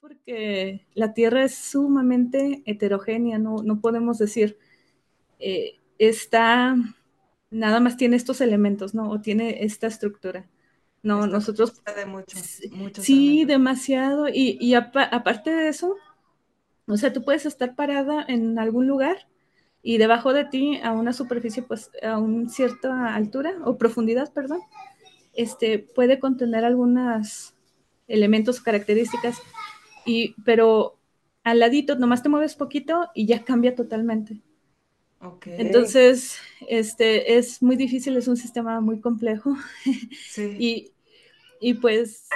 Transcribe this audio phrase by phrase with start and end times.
[0.00, 4.58] porque la Tierra es sumamente heterogénea, no, no podemos decir,
[5.38, 6.76] eh, está,
[7.50, 9.10] nada más tiene estos elementos, ¿no?
[9.10, 10.48] O tiene esta estructura.
[11.02, 11.82] No, nosotros...
[11.96, 12.36] De mucho,
[13.00, 14.28] sí, demasiado.
[14.28, 15.96] Y, y aparte de eso,
[16.86, 19.28] o sea, tú puedes estar parada en algún lugar
[19.82, 24.60] y debajo de ti, a una superficie, pues a una cierta altura o profundidad, perdón,
[25.34, 27.54] este, puede contener algunos
[28.08, 29.38] elementos, características,
[30.04, 30.96] y, pero
[31.42, 34.40] al ladito nomás te mueves poquito y ya cambia totalmente.
[35.20, 35.56] Okay.
[35.58, 39.54] Entonces, este, es muy difícil, es un sistema muy complejo.
[40.28, 40.56] Sí.
[40.58, 40.92] y,
[41.60, 42.28] y pues...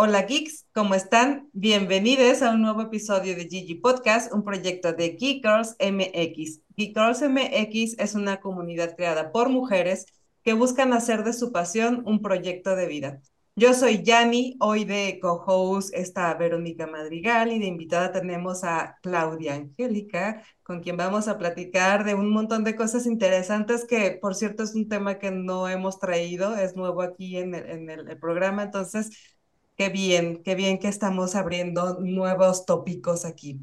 [0.00, 1.50] Hola geeks, ¿cómo están?
[1.52, 6.60] Bienvenidos a un nuevo episodio de Gigi Podcast, un proyecto de Geek Girls MX.
[6.76, 10.06] Geek Girls MX es una comunidad creada por mujeres
[10.44, 13.20] que buscan hacer de su pasión un proyecto de vida.
[13.56, 19.54] Yo soy Yani, hoy de co-host está Verónica Madrigal y de invitada tenemos a Claudia
[19.54, 24.62] Angélica, con quien vamos a platicar de un montón de cosas interesantes que, por cierto,
[24.62, 28.62] es un tema que no hemos traído, es nuevo aquí en el, en el programa,
[28.62, 29.37] entonces
[29.78, 33.60] Qué bien, qué bien que estamos abriendo nuevos tópicos aquí.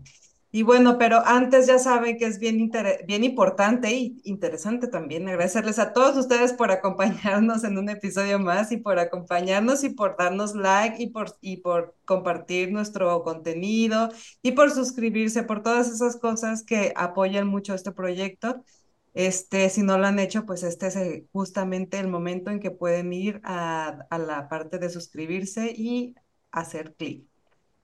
[0.49, 2.72] Y bueno, pero antes ya saben que es bien,
[3.05, 8.72] bien importante y interesante también agradecerles a todos ustedes por acompañarnos en un episodio más
[8.72, 14.09] y por acompañarnos y por darnos like y por, y por compartir nuestro contenido
[14.41, 18.63] y por suscribirse, por todas esas cosas que apoyan mucho este proyecto.
[19.16, 20.97] Este, si no lo han hecho, pues este es
[21.31, 26.16] justamente el momento en que pueden ir a, la parte de suscribirse y
[26.52, 27.25] hacer clic.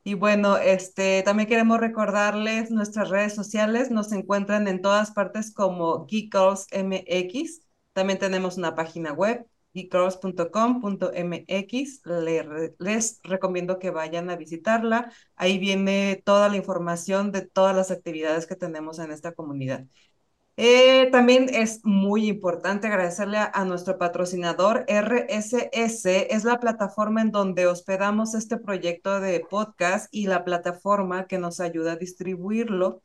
[0.03, 6.05] Y bueno, este, también queremos recordarles nuestras redes sociales, nos encuentran en todas partes como
[6.07, 7.61] Geekgirls MX.
[7.93, 12.01] También tenemos una página web, geekgirls.com.mx.
[12.79, 15.11] Les recomiendo que vayan a visitarla.
[15.35, 19.85] Ahí viene toda la información de todas las actividades que tenemos en esta comunidad.
[20.63, 27.65] Eh, también es muy importante agradecerle a, nuestro patrocinador RSS, es la plataforma en donde
[27.65, 33.01] hospedamos este proyecto de podcast y la plataforma que nos ayuda a distribuirlo.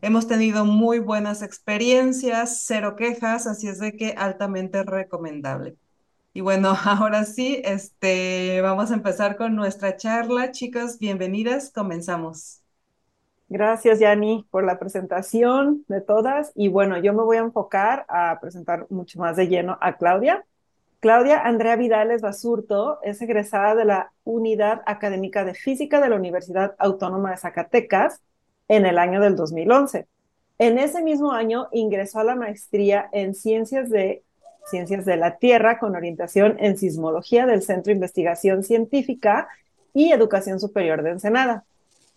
[0.00, 5.76] Hemos tenido muy buenas experiencias, cero quejas, así es de que altamente recomendable.
[6.32, 10.52] Y bueno, ahora sí, este, vamos a empezar con nuestra charla.
[10.52, 12.61] Chicos, bienvenidas, comenzamos.
[13.52, 16.52] Gracias, Yani, por la presentación de todas.
[16.54, 20.46] Y bueno, yo me voy a enfocar a presentar mucho más de lleno a Claudia.
[21.00, 26.74] Claudia Andrea Vidales Basurto es egresada de la Unidad Académica de Física de la Universidad
[26.78, 28.22] Autónoma de Zacatecas
[28.68, 30.06] en el año del 2011.
[30.58, 34.22] En ese mismo año ingresó a la maestría en Ciencias de,
[34.64, 39.46] Ciencias de la Tierra con orientación en Sismología del Centro de Investigación Científica
[39.92, 41.66] y Educación Superior de Ensenada.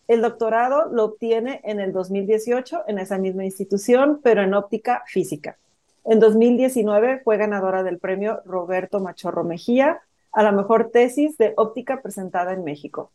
[0.08, 5.58] El doctorado lo obtiene en el 2018 en esa misma institución, pero en óptica física.
[6.04, 10.02] En 2019 fue ganadora del premio Roberto Machorro Mejía
[10.32, 13.12] a la mejor tesis de óptica presentada en México.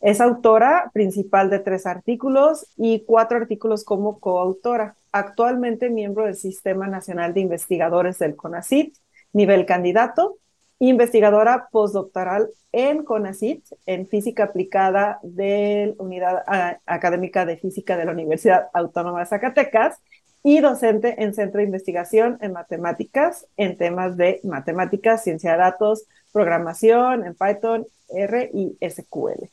[0.00, 4.96] Es autora principal de tres artículos y cuatro artículos como coautora.
[5.12, 8.96] Actualmente miembro del Sistema Nacional de Investigadores del CONACYT,
[9.32, 10.38] nivel candidato,
[10.78, 16.44] investigadora postdoctoral en CONACYT, en física aplicada de la Unidad
[16.86, 19.98] Académica de Física de la Universidad Autónoma de Zacatecas
[20.42, 26.04] y docente en Centro de Investigación en Matemáticas, en temas de matemáticas, ciencia de datos,
[26.32, 29.48] programación en Python, R y SQL.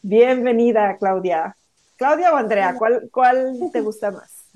[0.00, 1.56] Bienvenida, Claudia.
[1.96, 4.46] Claudia o Andrea, ¿cuál, cuál te gusta más?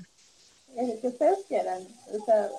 [0.75, 1.81] El que ustedes quieran.
[2.13, 2.49] O sea,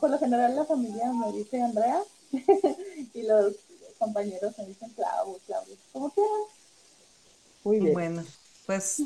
[0.00, 2.00] por lo general la familia me dice Andrea,
[3.14, 3.54] y los
[3.98, 6.40] compañeros me dicen Clau, Claudio, como quieran.
[7.64, 7.92] Muy bien.
[7.92, 8.24] Bueno,
[8.66, 8.98] pues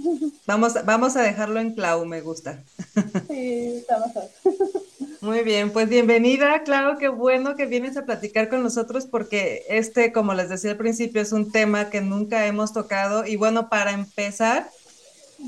[0.47, 2.63] vamos, vamos a dejarlo en Clau, me gusta.
[3.29, 4.25] Sí, está mejor.
[5.21, 10.13] Muy bien, pues bienvenida, Clau, qué bueno que vienes a platicar con nosotros porque este,
[10.13, 13.93] como les decía al principio, es un tema que nunca hemos tocado y bueno, para
[13.93, 14.71] empezar,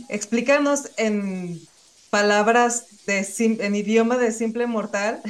[0.09, 1.61] explícanos en
[2.11, 5.23] palabras de en idioma de simple mortal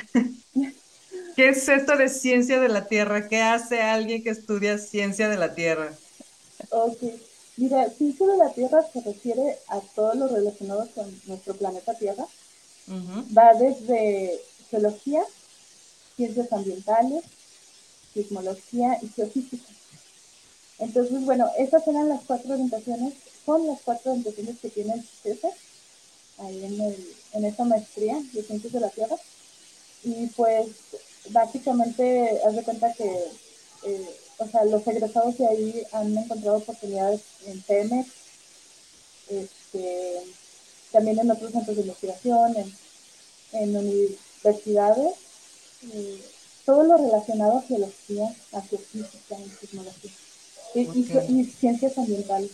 [1.38, 3.28] ¿Qué es esto de ciencia de la Tierra?
[3.28, 5.96] ¿Qué hace alguien que estudia ciencia de la Tierra?
[6.70, 6.98] Ok,
[7.56, 12.26] mira, ciencia de la Tierra se refiere a todo lo relacionado con nuestro planeta Tierra.
[12.90, 15.22] Va desde geología,
[16.16, 17.22] ciencias ambientales,
[18.14, 19.68] sismología y geofísica.
[20.80, 23.14] Entonces, bueno, esas eran las cuatro orientaciones,
[23.46, 25.50] son las cuatro orientaciones que tiene el CESE
[26.38, 29.14] ahí en, el, en esta maestría de ciencias de la Tierra.
[30.02, 30.66] Y pues
[31.30, 33.04] básicamente, haz de cuenta que
[33.84, 38.08] eh, o sea, los egresados de ahí han encontrado oportunidades en Pemex,
[39.28, 40.22] este,
[40.92, 42.74] también en otros centros de investigación, en,
[43.52, 45.14] en universidades,
[46.64, 50.10] todo lo relacionado a geología, a geofísica, en sismología
[50.74, 52.50] y, y, ciencias ambientales.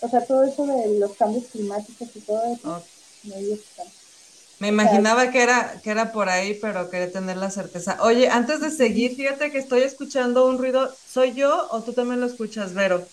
[0.00, 2.82] O sea, todo eso de los cambios climáticos y todo eso,
[3.34, 3.86] ahí están.
[4.62, 7.98] Me imaginaba que era, que era por ahí, pero quería tener la certeza.
[8.00, 10.88] Oye, antes de seguir, fíjate que estoy escuchando un ruido.
[11.04, 13.10] ¿Soy yo o tú también lo escuchas, Vero?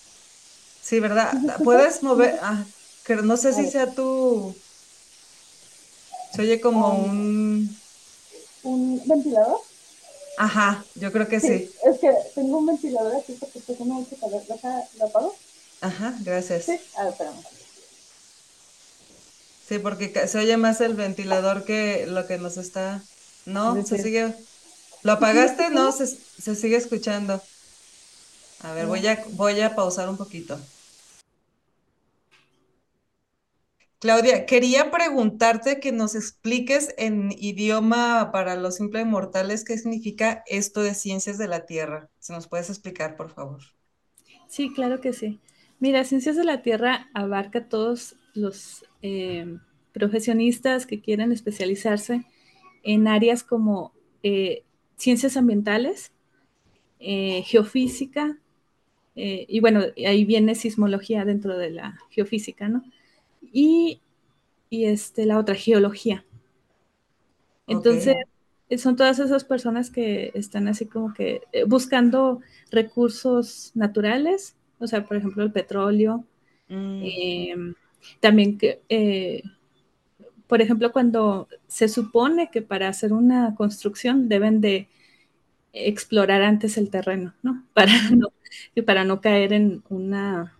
[0.79, 1.33] Sí, ¿verdad?
[1.63, 2.37] ¿Puedes mover?
[2.43, 2.67] Ah,
[3.03, 4.55] que no sé si sea tú.
[6.35, 7.81] Se oye como un...
[8.63, 9.59] ¿Un ventilador?
[10.37, 11.73] Ajá, yo creo que sí.
[11.83, 14.43] Es que tengo un ventilador aquí porque tengo mucho calor.
[14.99, 15.33] ¿Lo apago?
[15.81, 16.65] Ajá, gracias.
[16.65, 17.58] Sí, a ver, espérame.
[19.69, 23.03] Sí, porque se oye más el ventilador que lo que nos está.
[23.45, 24.33] No, se sigue.
[25.03, 25.69] ¿Lo apagaste?
[25.69, 27.39] No, se, se sigue escuchando.
[28.63, 30.59] A ver, voy a, voy a pausar un poquito.
[33.99, 40.81] Claudia, quería preguntarte que nos expliques en idioma para los simples mortales qué significa esto
[40.81, 42.09] de ciencias de la Tierra.
[42.17, 43.59] Si nos puedes explicar, por favor.
[44.47, 45.39] Sí, claro que sí.
[45.79, 49.57] Mira, ciencias de la Tierra abarca todos los eh,
[49.93, 52.25] profesionistas que quieren especializarse
[52.83, 53.93] en áreas como
[54.23, 54.63] eh,
[54.95, 56.11] ciencias ambientales,
[56.99, 58.37] eh, geofísica,
[59.21, 62.85] y bueno, ahí viene sismología dentro de la geofísica, ¿no?
[63.51, 63.99] Y,
[64.71, 66.23] este, la otra, geología.
[67.67, 68.15] Entonces,
[68.77, 72.39] son todas esas personas que están así como que buscando
[72.71, 76.23] recursos naturales, o sea, por ejemplo, el petróleo,
[76.69, 77.73] mm.
[78.19, 79.43] También que, eh,
[80.47, 84.87] por ejemplo, cuando se supone que para hacer una construcción deben de
[85.73, 87.63] explorar antes el terreno, ¿no?
[87.73, 88.29] Para no,
[88.85, 90.57] para no caer en una,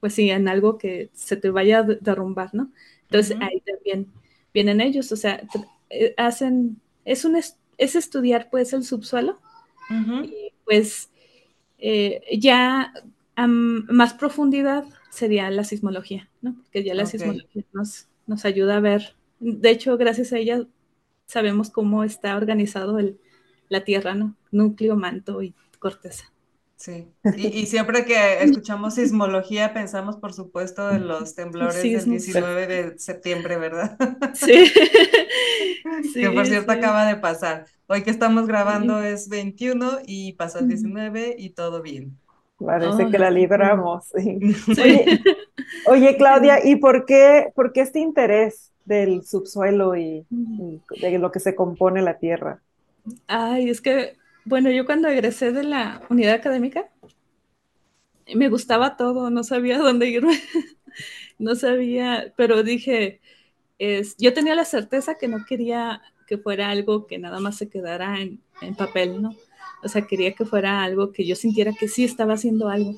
[0.00, 2.70] pues sí, en algo que se te vaya a derrumbar, ¿no?
[3.04, 4.06] Entonces ahí también
[4.52, 5.42] vienen ellos, o sea,
[5.90, 9.38] eh, hacen, es un, es estudiar pues el subsuelo
[10.24, 11.10] y pues
[11.78, 12.92] eh, ya
[13.36, 16.56] a más profundidad sería la sismología, ¿no?
[16.72, 19.14] Que ya la sismología nos, nos ayuda a ver.
[19.38, 20.66] De hecho, gracias a ella
[21.26, 23.20] sabemos cómo está organizado el,
[23.68, 24.36] la Tierra, ¿no?
[24.50, 26.32] Núcleo, manto y corteza.
[26.76, 32.98] Sí, y, siempre que escuchamos sismología pensamos, por supuesto, en los temblores del 19 de
[32.98, 33.96] septiembre, ¿verdad?
[34.34, 34.70] Sí.
[36.14, 37.64] que por cierto acaba de pasar.
[37.86, 42.18] Hoy que estamos grabando es 21 y pasó el 19 y todo bien.
[42.58, 44.12] Parece que la libramos.
[45.86, 51.40] Oye, Claudia, ¿y por qué, por qué este interés del subsuelo y, de lo que
[51.40, 52.60] se compone la Tierra?
[53.26, 56.88] Ay, es que, bueno, yo cuando egresé de la unidad académica,
[58.34, 60.40] me gustaba todo, no sabía dónde irme,
[61.38, 63.20] no sabía, pero dije,
[63.78, 67.68] es, yo tenía la certeza que no quería que fuera algo que nada más se
[67.68, 69.36] quedara en, en papel, ¿no?
[69.82, 72.94] O sea, quería que fuera algo que yo sintiera que sí estaba haciendo algo.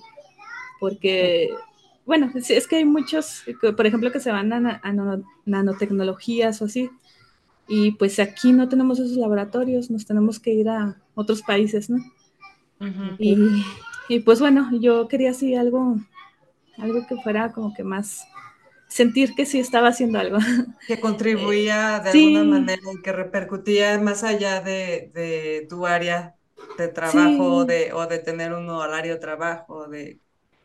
[0.81, 1.51] Porque,
[2.07, 3.45] bueno, es que hay muchos,
[3.77, 4.81] por ejemplo, que se van a,
[5.45, 6.91] nanotecnologías o así.
[7.67, 11.99] Y pues aquí no tenemos esos laboratorios, nos tenemos que ir a otros países, ¿no?
[13.19, 15.97] y, pues bueno, yo quería así algo,
[16.79, 18.25] algo que fuera como que más
[18.89, 20.39] sentir que sí estaba haciendo algo.
[20.87, 26.38] Que contribuía de alguna manera y que repercutía más allá de, de tu área
[26.77, 30.19] de trabajo o, de, o de tener un horario de trabajo, de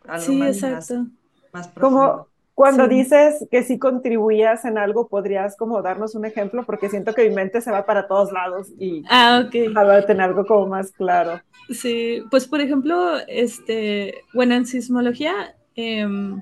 [0.08, 1.08] algo sí, más, exacto.
[1.52, 6.64] más, Como cuando dices que sí contribuías en algo, ¿podrías como darnos un ejemplo?
[6.66, 9.74] Porque siento que mi mente se va para todos lados y ah, okay.
[9.76, 11.42] a tener algo como más claro.
[11.70, 16.42] Sí, pues por ejemplo, este, bueno, en sismología, em,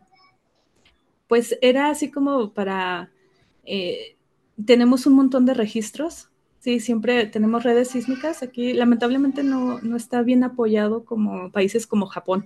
[1.27, 3.09] pues era así como para,
[3.63, 4.17] eh,
[4.65, 6.30] tenemos un montón de registros
[6.61, 8.43] Sí, siempre tenemos redes sísmicas.
[8.43, 12.45] Aquí lamentablemente no, está bien apoyado como países como Japón.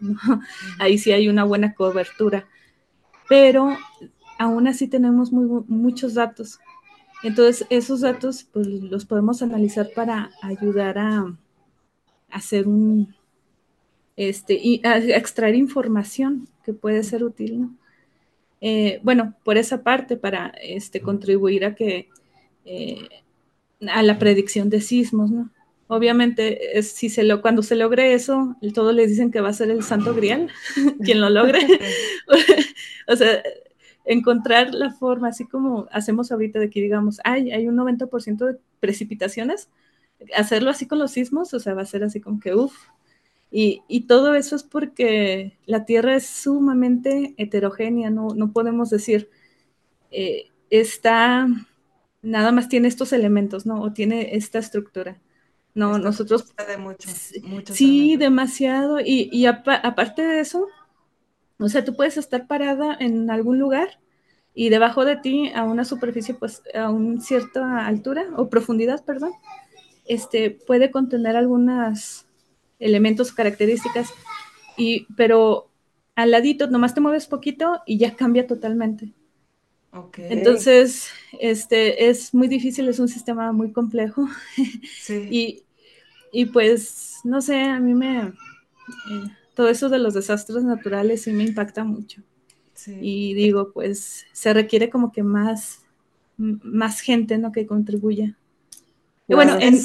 [0.79, 2.47] Ahí sí hay una buena cobertura.
[3.27, 3.77] Pero
[4.39, 6.59] aún así tenemos muy, muchos datos.
[7.23, 11.37] Entonces, esos datos pues, los podemos analizar para ayudar a,
[12.29, 13.13] hacer un,
[14.15, 17.67] este, y a, extraer información que puede ser útil,
[18.61, 22.07] eh, bueno, por esa parte, para este, contribuir a que
[22.63, 23.09] eh,
[23.89, 25.49] a la predicción de sismos, ¿no?
[25.87, 29.53] Obviamente, es, si se lo, cuando se logre eso, todos les dicen que va a
[29.53, 30.49] ser el santo grial,
[31.03, 31.59] quien lo logre.
[33.07, 33.43] o sea,
[34.03, 38.57] encontrar la forma, así como hacemos ahorita de que digamos, ay, hay un 90% de
[38.79, 39.69] precipitaciones,
[40.35, 42.75] hacerlo así con los sismos, o sea, va a ser así como que, uff.
[43.51, 49.29] Y, y, todo eso es porque la Tierra es sumamente heterogénea, no, no podemos decir,
[50.11, 51.47] eh, está,
[52.25, 53.81] nada más tiene estos elementos, ¿no?
[53.81, 55.21] O tiene esta estructura.
[55.73, 56.53] No, nosotros...
[56.55, 57.09] De mucho,
[57.73, 58.99] sí, demasiado.
[58.99, 60.67] Y, y aparte de eso,
[61.59, 63.99] o sea, tú puedes estar parada en algún lugar
[64.53, 69.33] y debajo de ti, a una superficie, pues a una cierta altura o profundidad, perdón,
[70.05, 72.25] este, puede contener algunos
[72.79, 74.09] elementos, características,
[74.77, 75.69] y, pero
[76.15, 79.13] al ladito nomás te mueves poquito y ya cambia totalmente.
[79.95, 80.27] Okay.
[80.29, 81.09] Entonces,
[81.39, 84.27] este, es muy difícil, es un sistema muy complejo.
[84.99, 85.27] Sí.
[85.31, 85.63] y,
[86.31, 88.19] y, pues, no sé, a mí me...
[88.27, 88.33] Eh,
[89.53, 92.21] todo eso de los desastres naturales sí me impacta mucho.
[92.73, 92.97] Sí.
[93.01, 95.79] Y digo, pues se requiere como que más,
[96.37, 97.53] más gente, ¿no?
[97.53, 98.35] Que contribuya.
[99.29, 99.79] Y bueno, en,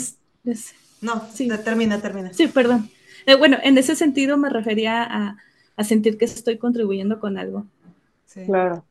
[1.01, 1.49] no, sí.
[1.65, 2.33] termina, termina.
[2.33, 2.91] Sí, perdón.
[3.27, 5.37] Eh, bueno, en ese sentido me refería a,
[5.77, 7.67] a, sentir que estoy contribuyendo con algo.
[8.27, 8.45] Sí.
[8.45, 8.85] Claro.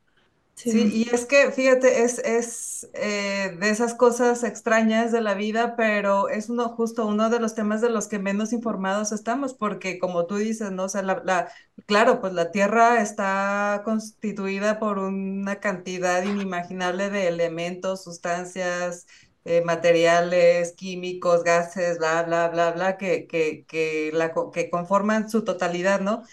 [0.66, 0.92] Sí.
[0.94, 6.28] y es que, fíjate, es, es eh, de esas cosas extrañas de la vida, pero
[6.28, 10.26] es uno, justo uno de los temas de los que menos informados estamos, porque como
[10.26, 10.84] tú dices, ¿no?
[10.84, 11.50] O sea, la, la,
[11.86, 19.08] claro, pues la Tierra está constituida por una cantidad inimaginable de elementos, sustancias,
[19.46, 25.44] eh, materiales, químicos, gases, bla, bla, bla, bla, que, que, que, la, que conforman su
[25.46, 26.24] totalidad, ¿no?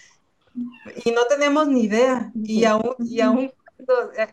[1.05, 3.51] Y no tenemos ni idea, y aún, y aún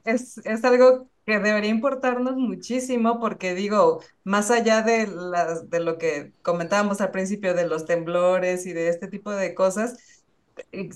[0.04, 5.98] es, es algo que debería importarnos muchísimo porque digo, más allá de, las, de lo
[5.98, 10.22] que comentábamos al principio de los temblores y de este tipo de cosas,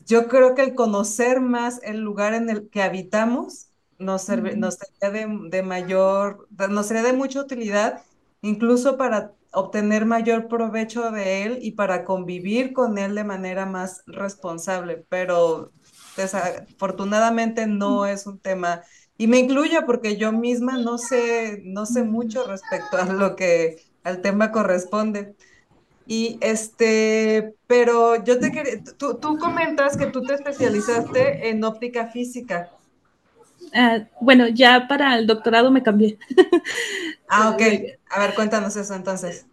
[0.06, 5.10] yo creo que el conocer más el lugar en el que habitamos nos, nos sería
[5.10, 8.02] de, de, mayor, nos sería de mucha utilidad,
[8.42, 14.02] incluso para obtener mayor provecho de él y para convivir con él de manera más
[14.06, 15.72] responsable, pero
[16.18, 18.82] desafortunadamente no es un tema,
[19.16, 23.82] y me incluyo porque yo misma no sé, no sé mucho respecto a lo que
[24.04, 25.34] al tema corresponde.
[26.06, 32.06] Y este, pero yo te quería, tú, tú comentas que tú te especializaste en óptica
[32.06, 32.70] física.
[33.74, 36.18] Uh, bueno, ya para el doctorado me cambié.
[37.28, 37.62] ah, ok.
[38.10, 39.46] A ver, cuéntanos eso entonces.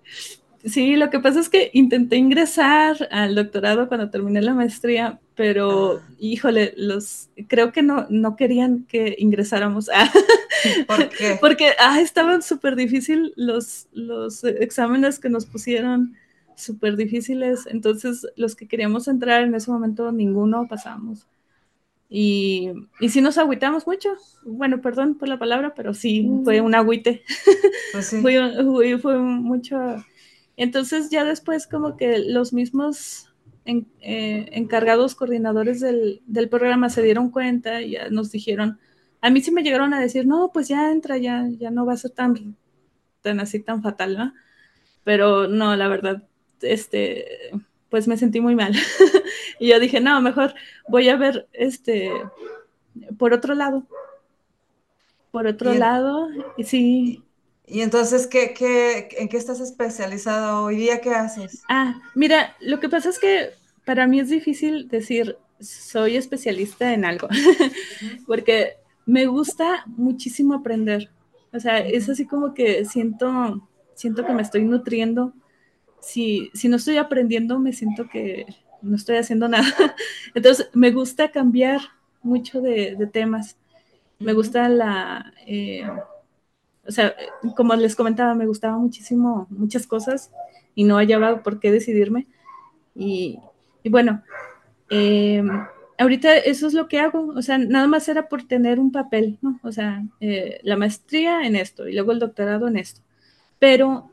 [0.65, 6.01] Sí, lo que pasa es que intenté ingresar al doctorado cuando terminé la maestría, pero
[6.17, 9.89] híjole, los creo que no, no querían que ingresáramos.
[10.87, 11.37] ¿Por qué?
[11.39, 16.15] Porque ah, estaban súper difíciles los, los exámenes que nos pusieron,
[16.55, 17.67] súper difíciles.
[17.67, 21.27] Entonces, los que queríamos entrar en ese momento, ninguno pasamos.
[22.09, 24.09] Y, y sí nos agüitamos mucho.
[24.43, 27.21] Bueno, perdón por la palabra, pero sí, fue un agüite.
[27.91, 28.21] Pues sí.
[28.21, 29.77] fue, fue, fue mucho
[30.57, 33.33] entonces ya después como que los mismos
[33.65, 38.79] eh, encargados coordinadores del, programa se dieron cuenta y ya nos dijeron,
[39.21, 41.93] a mí sí me llegaron a decir, no, pues ya entra, ya, ya no va
[41.93, 42.55] a ser tan,
[43.21, 44.33] tan así, tan fatal, ¿no?
[45.03, 46.23] Pero no, la verdad,
[46.61, 47.25] este,
[47.89, 48.73] pues me sentí muy mal.
[49.59, 50.53] y yo dije, no, mejor
[50.87, 52.11] voy a ver, este,
[53.17, 53.87] por otro lado.
[55.31, 57.24] Por otro lado, y sí.
[57.67, 61.01] Y entonces, ¿qué, qué, ¿en qué estás especializado hoy día?
[61.01, 61.63] ¿Qué haces?
[61.67, 63.49] Ah, mira, lo que pasa es que
[63.85, 67.27] para mí es difícil decir soy especialista en algo,
[68.27, 68.73] porque
[69.05, 71.09] me gusta muchísimo aprender.
[71.53, 75.33] O sea, es así como que siento, siento que me estoy nutriendo.
[76.01, 78.45] Si, si no estoy aprendiendo, me siento que
[78.81, 79.65] no estoy haciendo nada.
[80.35, 81.81] Entonces, me gusta cambiar
[82.21, 83.57] mucho de, de temas.
[84.19, 85.33] Me gusta la...
[85.47, 85.87] Eh,
[86.87, 87.15] o sea,
[87.55, 90.31] como les comentaba, me gustaba muchísimo muchas cosas
[90.75, 92.27] y no hallaba por qué decidirme.
[92.95, 93.39] Y,
[93.85, 94.23] bueno,
[94.89, 95.49] em,
[95.97, 99.37] ahorita eso es lo que hago, o sea, nada más era por tener un papel,
[99.41, 99.59] ¿no?
[99.63, 103.01] O sea, eh, la maestría en esto y luego el doctorado en esto.
[103.59, 104.11] Pero,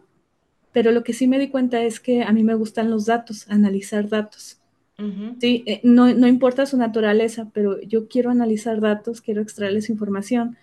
[0.73, 3.49] pero lo que sí me di cuenta es que a mí me gustan los datos,
[3.50, 4.59] analizar datos.
[5.41, 10.57] Sí, eh, no, no importa su naturaleza, pero yo quiero analizar datos, quiero extraerles información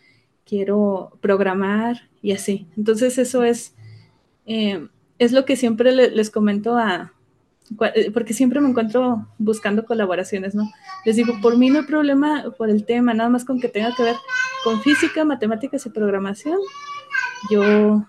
[0.49, 2.67] quiero programar y así.
[2.75, 3.75] Entonces eso es,
[4.47, 4.87] eh,
[5.19, 7.13] es lo que siempre les comento a,
[7.93, 10.71] eh, porque siempre me encuentro buscando colaboraciones, ¿no?
[11.05, 13.95] Les digo, por mí no hay problema por el tema, nada más con que tenga
[13.95, 14.15] que ver
[14.63, 16.57] con física, matemáticas y programación.
[17.51, 18.03] Yo,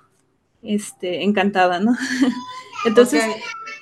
[0.62, 1.94] este, encantada, ¿no?
[2.86, 3.22] entonces,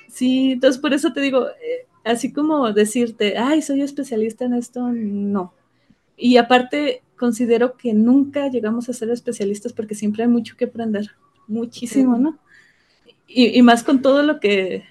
[0.09, 4.89] sí, entonces por eso te digo, eh, así como decirte, ay, soy especialista en esto,
[4.91, 5.53] no.
[6.17, 11.11] Y aparte, considero que nunca llegamos a ser especialistas porque siempre hay mucho que aprender,
[11.47, 12.39] muchísimo, ¿no?
[13.27, 14.85] Y, más con todo lo que,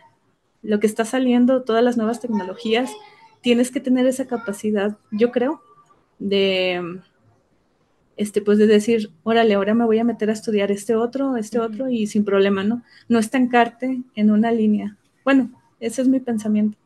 [0.62, 2.92] lo que está saliendo, todas las nuevas tecnologías,
[3.40, 5.60] tienes que tener esa capacidad, yo creo,
[6.20, 7.00] de,
[8.16, 11.58] este, pues de decir, órale, ahora me voy a meter a estudiar este otro, este
[11.58, 12.82] otro, y sin problema, ¿no?
[13.08, 14.96] No estancarte en una línea.
[15.24, 16.78] Bueno, ese es mi pensamiento.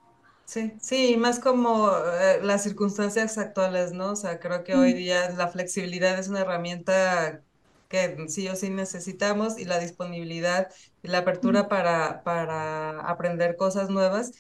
[0.44, 4.10] Sí, sí, más como eh, las circunstancias actuales, ¿no?
[4.12, 7.42] O sea, creo que hoy día la flexibilidad es una herramienta
[7.88, 10.68] que sí o sí necesitamos y la disponibilidad
[11.02, 14.32] y la apertura para, para aprender cosas nuevas.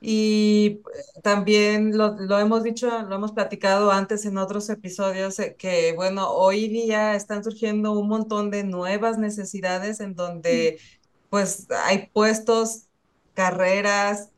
[0.00, 5.56] Y eh, también lo, lo, hemos dicho, lo hemos platicado antes en otros episodios, eh,
[5.58, 10.80] que bueno, hoy día están surgiendo un montón de nuevas necesidades en donde
[11.28, 12.88] pues hay puestos,
[13.34, 14.30] carreras,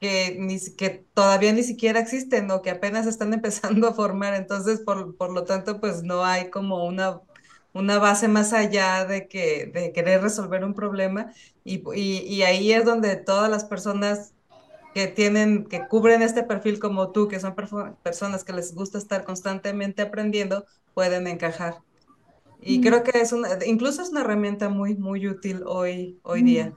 [0.00, 4.34] que, ni, que todavía ni siquiera existen o que apenas están empezando a formar.
[4.34, 7.20] Entonces, por, por lo tanto, pues no hay como una,
[7.72, 11.32] una base más allá de, que, de querer resolver un problema.
[11.64, 14.34] Y, y, y ahí es donde todas las personas
[14.94, 17.54] que tienen, que cubren este perfil como tú, que son
[18.02, 21.82] personas que les gusta estar constantemente aprendiendo, pueden encajar.
[22.60, 26.74] Y creo que es una, incluso es una herramienta muy, muy útil hoy, hoy día.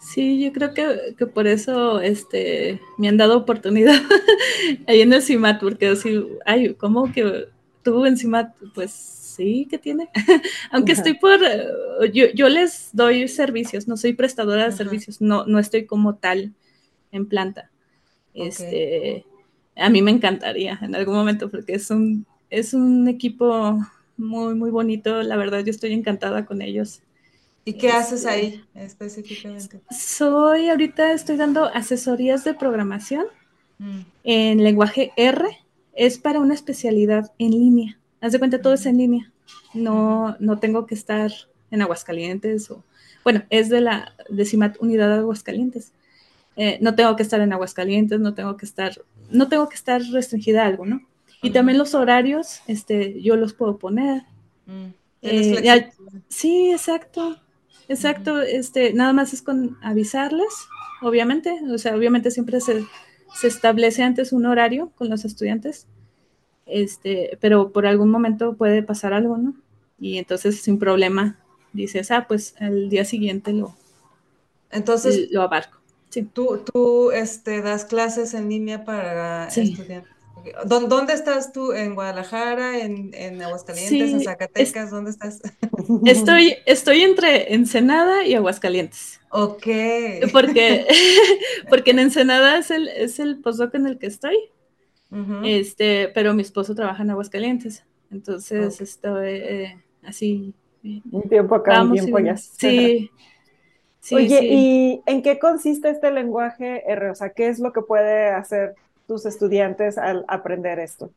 [0.00, 3.94] Sí, yo creo que, por eso este, me han dado oportunidad
[4.86, 7.46] ahí en el CIMAT, porque así, ay, ¿cómo que
[7.82, 8.54] tuvo en CIMAT?
[8.74, 10.08] Pues sí, que tiene.
[10.70, 11.40] Aunque estoy por,
[12.12, 16.52] yo, yo, les doy servicios, no soy prestadora de servicios, no, no estoy como tal
[17.10, 17.70] en planta.
[18.34, 19.24] Este,
[19.76, 23.78] a mí me encantaría en algún momento porque es un, es un equipo
[24.16, 27.02] muy, muy bonito, la verdad yo estoy encantada con ellos.
[27.64, 29.80] ¿Y qué haces ahí este, específicamente?
[29.90, 33.26] Soy, ahorita estoy dando asesorías de programación
[33.78, 34.00] mm.
[34.24, 35.46] en lenguaje R.
[35.94, 37.98] Es para una especialidad en línea.
[38.20, 39.32] Haz de cuenta, todo es en línea.
[39.74, 41.30] No, no tengo que estar
[41.70, 42.82] en Aguascalientes o,
[43.24, 45.92] bueno, es de la décima unidad de Aguascalientes.
[46.56, 50.02] Eh, no tengo que estar en Aguascalientes, no tengo que estar, no tengo que estar
[50.12, 51.00] restringida a algo, ¿no?
[51.42, 54.22] Y también los horarios, este, yo los puedo poner.
[54.66, 54.88] Mm.
[55.22, 55.90] Eh,
[56.28, 57.41] sí, exacto.
[57.92, 60.48] Exacto, este, nada más es con avisarles,
[61.02, 62.86] obviamente, o sea, obviamente siempre se,
[63.42, 65.86] establece antes un horario con los estudiantes,
[66.64, 69.54] este, pero por algún momento puede pasar algo, ¿no?
[70.00, 71.38] Y entonces sin problema
[71.74, 73.76] dices, ah, pues el día siguiente lo,
[74.70, 75.78] entonces, lo abarco.
[76.08, 76.22] Sí.
[76.22, 80.12] Tú, tú este, das clases en línea para estudiantes.
[80.66, 81.72] ¿Dónde estás tú?
[81.72, 82.78] ¿En Guadalajara?
[82.78, 84.12] ¿En, en Aguascalientes?
[84.12, 84.90] ¿En Zacatecas?
[84.90, 85.40] ¿Dónde estás?
[86.04, 89.20] Estoy, estoy entre Ensenada y Aguascalientes.
[89.30, 89.66] Ok.
[90.32, 90.86] Porque,
[91.68, 94.36] porque en Ensenada es el, es el postdoc en el que estoy.
[95.44, 97.84] este, pero mi esposo trabaja en Aguascalientes.
[98.10, 100.54] Entonces estoy eh, así.
[101.10, 102.36] Un tiempo acá, un tiempo allá.
[102.36, 103.10] Sí.
[104.00, 107.10] sí Oye, ¿y en qué consiste este lenguaje R?
[107.10, 108.74] O sea, ¿qué es lo que puede hacer
[109.12, 111.12] tus estudiantes al aprender esto?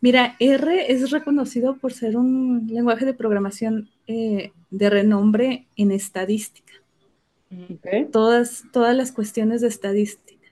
[0.00, 6.72] Mira, R es reconocido por ser un lenguaje de programación eh, de renombre en estadística.
[8.10, 10.48] Todas, todas las cuestiones de estadística.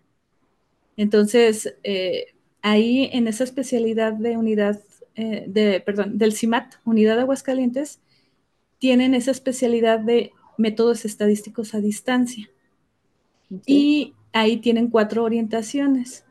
[0.98, 2.26] Entonces, eh,
[2.60, 4.78] ahí en esa especialidad de unidad,
[5.14, 8.00] eh, de, perdón, del CIMAT, Unidad de Aguascalientes,
[8.78, 12.50] tienen esa especialidad de métodos estadísticos a distancia.
[13.64, 16.24] Y ahí tienen cuatro orientaciones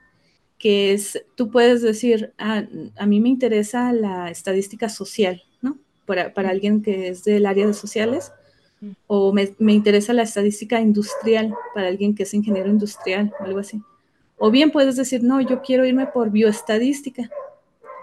[0.60, 2.64] que es, tú puedes decir, ah,
[2.98, 5.78] a mí me interesa la estadística social, ¿no?
[6.06, 8.34] Para, alguien que es del área de sociales,
[9.08, 13.82] o me, interesa la estadística industrial para alguien que es ingeniero industrial o algo así.
[14.38, 17.30] O bien puedes decir, no, yo quiero irme por bioestadística,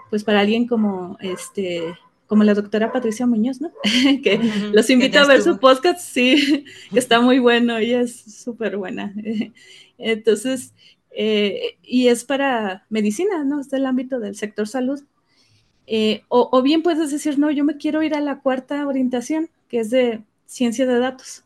[0.09, 1.95] pues para alguien como este
[2.27, 3.71] como la doctora Patricia Muñoz, ¿no?
[4.23, 4.39] que
[4.73, 9.13] los invito a ver su podcast, sí, que está muy bueno, ella es súper buena.
[9.97, 10.73] Entonces,
[11.19, 13.59] eh, y es para medicina, ¿no?
[13.59, 15.03] Es del ámbito del sector salud.
[15.87, 19.79] Eh, o, bien puedes decir, no, yo me quiero ir a la cuarta orientación, que
[19.79, 21.43] es de ciencia de datos.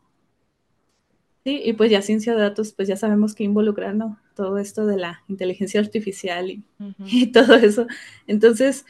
[1.45, 4.19] Sí, y pues ya ciencia de datos, pues ya sabemos que involucra, ¿no?
[4.35, 7.87] Todo esto de la inteligencia artificial y, todo eso.
[8.27, 8.85] Entonces,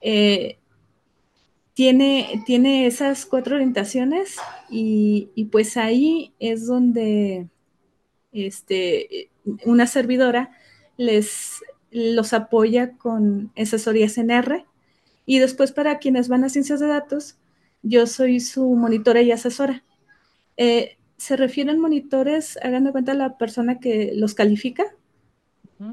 [0.00, 0.58] eh,
[1.74, 7.48] tiene, tiene esas cuatro orientaciones y, y, pues ahí es donde
[8.34, 9.30] este,
[9.64, 10.50] una servidora
[10.96, 14.64] les los apoya con asesorías en R
[15.26, 17.36] y después para quienes van a ciencias de datos
[17.84, 19.84] yo soy su monitora y asesora.
[20.56, 24.84] Eh, se refieren monitores, hagan de cuenta la persona que los califica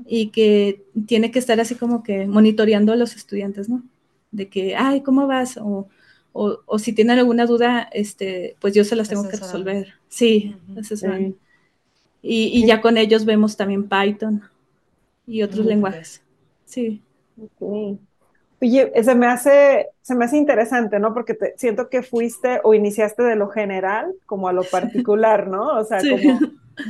[0.05, 3.83] y que tiene que estar así como que monitoreando a los estudiantes, ¿no?
[4.31, 5.57] De que, ay, ¿cómo vas?
[5.57, 5.89] O,
[6.33, 9.95] o, si tienen alguna duda, este, pues yo se las tengo que resolver.
[10.07, 10.55] Sí,
[12.21, 14.43] Y, y ya con ellos vemos también Python
[15.25, 16.21] y otros lenguajes.
[16.65, 17.01] Sí.
[18.61, 21.13] Oye, se me hace, se me hace interesante, ¿no?
[21.13, 25.79] Porque te, siento que fuiste o iniciaste de lo general como a lo particular, ¿no?
[25.79, 26.39] O sea, como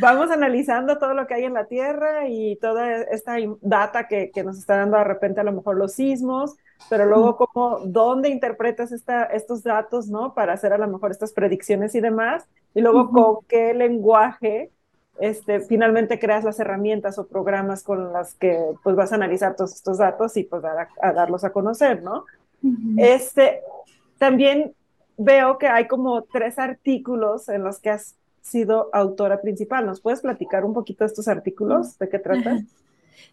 [0.01, 4.43] vamos analizando todo lo que hay en la Tierra y toda esta data que, que
[4.43, 6.55] nos está dando de repente a lo mejor los sismos,
[6.89, 10.33] pero luego como dónde interpretas esta, estos datos, ¿no?
[10.33, 14.71] Para hacer a lo mejor estas predicciones y demás, y luego con qué lenguaje
[15.21, 19.75] este, finalmente creas las herramientas o programas con las que pues vas a analizar todos
[19.75, 22.25] estos datos y pues dar a, darlos a conocer, ¿no?
[22.97, 23.61] Este,
[24.17, 24.73] también
[25.17, 29.85] veo que hay como tres artículos en los que has sido autora principal.
[29.85, 31.99] ¿Nos puedes platicar un poquito de estos artículos?
[31.99, 32.67] ¿De qué tratan?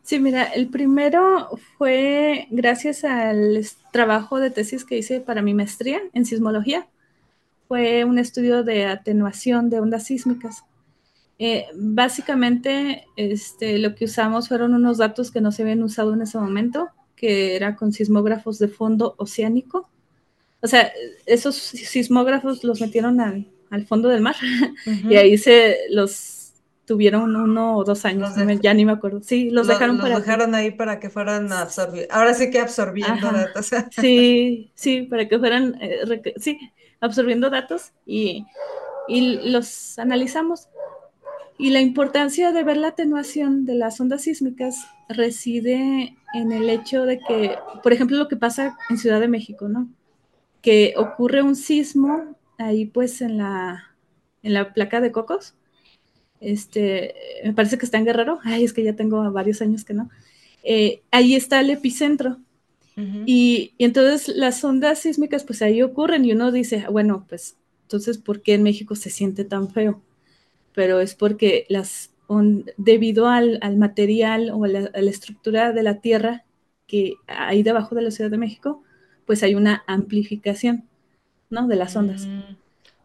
[0.03, 1.49] Sí, mira, el primero
[1.79, 6.87] fue gracias al trabajo de tesis que hice para mi maestría en sismología.
[7.67, 10.65] Fue un estudio de atenuación de ondas sísmicas.
[11.39, 16.23] Eh, básicamente, este, lo que usamos fueron unos datos que no se habían usado en
[16.23, 19.89] ese momento, que era con sismógrafos de fondo oceánico.
[20.61, 20.93] O sea,
[21.27, 24.37] esos sismógrafos los metieron al, al fondo del mar
[25.09, 26.39] y ahí se los
[26.89, 28.31] tuvieron uno o dos años,
[28.63, 29.21] ya ni me acuerdo.
[29.23, 32.13] Sí, los dejaron los dejaron ahí para que fueran absorbiendo.
[32.15, 33.71] Ahora sí que absorbiendo datos.
[33.91, 36.59] sí, sí, para que fueran, eh, sí,
[36.99, 38.47] absorbiendo datos y,
[39.07, 40.69] y los analizamos.
[41.59, 47.05] Y la importancia de ver la atenuación de las ondas sísmicas reside en el hecho
[47.05, 49.89] de que, por ejemplo, lo que pasa en Ciudad de México, ¿no?
[50.63, 53.97] Que ocurre un sismo ahí pues en la,
[54.43, 55.55] en la placa de Cocos.
[56.41, 58.39] Este, me parece que está en Guerrero.
[58.45, 60.11] Ay, es que ya tengo varios años que no.
[60.63, 62.39] Eh, ahí está el epicentro.
[62.97, 67.57] y, y, entonces las ondas sísmicas pues ahí ocurren y uno dice, bueno, pues
[67.89, 70.03] entonces, ¿por qué en México se siente tan feo?
[70.75, 72.11] Pero es porque las
[72.77, 76.45] debido al, material o a la, estructura de la tierra
[76.87, 78.83] que hay debajo de la Ciudad de México,
[79.27, 80.85] pues hay una amplificación,
[81.51, 81.67] ¿no?
[81.67, 82.27] De las ondas.
[82.27, 82.57] Mm.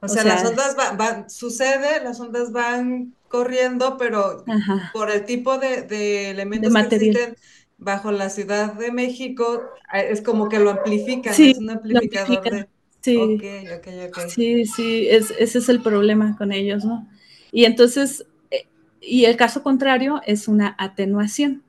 [0.02, 4.44] O, sea, las ondas van, sucede, las ondas van corriendo, pero
[4.92, 7.36] por el tipo de, elementos que existen
[7.78, 9.62] bajo la Ciudad de México,
[9.94, 12.68] es como que lo amplifican, es un amplificador de...
[13.02, 14.30] Sí, okay, okay, okay.
[14.30, 17.06] sí, sí, ese es el problema con ellos, ¿no?
[17.54, 18.68] Y entonces, eh,
[19.00, 21.64] y el caso contrario es una atenuación.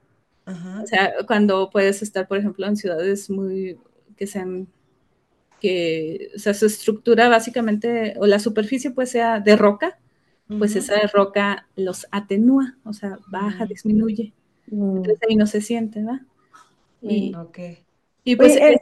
[0.47, 3.79] O sea, cuando puedes estar, por ejemplo, en ciudades muy
[4.17, 4.67] que sean
[5.59, 9.99] que, o sea, su estructura básicamente, o la superficie pues sea de roca,
[10.59, 13.69] pues esa roca los atenúa, o sea, baja, mm.
[13.69, 14.33] disminuye.
[14.67, 14.97] Mm.
[14.99, 16.21] Entonces ahí no se siente, ¿verdad?
[17.01, 17.33] Y,
[18.25, 18.57] y pues...
[18.57, 18.81] Eh,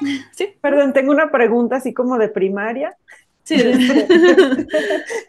[0.32, 0.48] sí.
[0.60, 2.96] Perdón, tengo una pregunta así como de primaria.
[3.44, 3.56] Sí.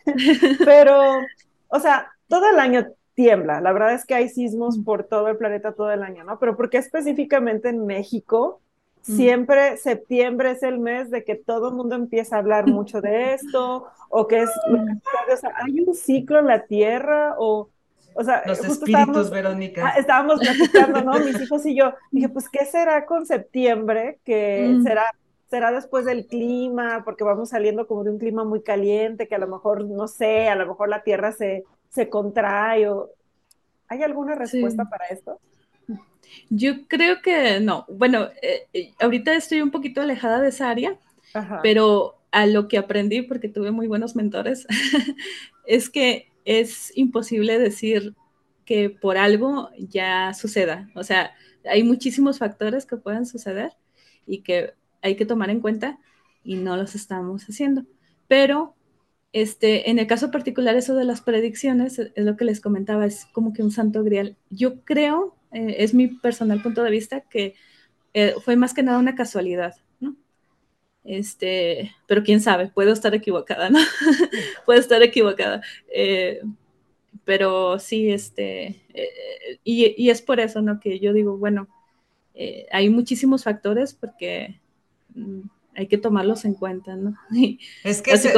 [0.65, 1.19] Pero,
[1.67, 3.61] o sea, todo el año tiembla.
[3.61, 6.37] La verdad es que hay sismos por todo el planeta todo el año, ¿no?
[6.39, 8.61] Pero ¿por qué específicamente en México?
[9.01, 13.35] Siempre septiembre es el mes de que todo el mundo empieza a hablar mucho de
[13.35, 17.69] esto, o que es, o sea, hay un ciclo en la Tierra, o,
[18.15, 19.85] o sea, los espíritus, Verónica.
[19.85, 21.19] Ah, estábamos platicando, ¿no?
[21.23, 21.93] Mis hijos y yo.
[22.09, 24.17] Dije, pues, ¿qué será con septiembre?
[24.25, 25.13] Que será
[25.49, 29.39] será después del clima, porque vamos saliendo como de un clima muy caliente, que a
[29.39, 33.09] lo mejor, no sé, a lo mejor la Tierra se, se contrae o...
[33.87, 35.39] ¿Hay alguna respuesta para esto?
[36.49, 37.85] Yo creo que no.
[37.87, 40.97] Bueno, eh, eh, ahorita estoy un poquito alejada de esa área,
[41.61, 44.65] pero a lo que aprendí, porque tuve muy buenos mentores,
[45.67, 48.13] es que es imposible decir
[48.65, 50.89] que por algo ya suceda.
[50.95, 51.31] O sea,
[51.63, 53.73] hay muchísimos factores que pueden suceder
[54.25, 55.99] y que hay que tomar en cuenta
[56.43, 57.85] y no los estamos haciendo.
[58.27, 58.75] Pero
[59.35, 63.25] este, en el caso particular, eso de las predicciones, es lo que les comentaba, es
[63.33, 64.37] como que un santo grial.
[64.49, 67.53] Yo creo, eh, es mi personal punto de vista, que
[68.13, 70.15] eh, fue más que nada una casualidad, ¿no?
[71.03, 73.79] Este, pero quién sabe, puedo estar equivocada, ¿no?
[74.65, 75.61] puedo estar equivocada.
[75.93, 76.41] Eh,
[77.25, 78.85] pero sí, este,
[79.65, 80.79] y, y, es por eso, ¿no?
[80.79, 81.67] Que yo digo, bueno,
[82.71, 84.61] hay muchísimos factores porque
[85.75, 87.15] hay que tomarlos en cuenta, ¿no?
[87.83, 88.33] Es que se,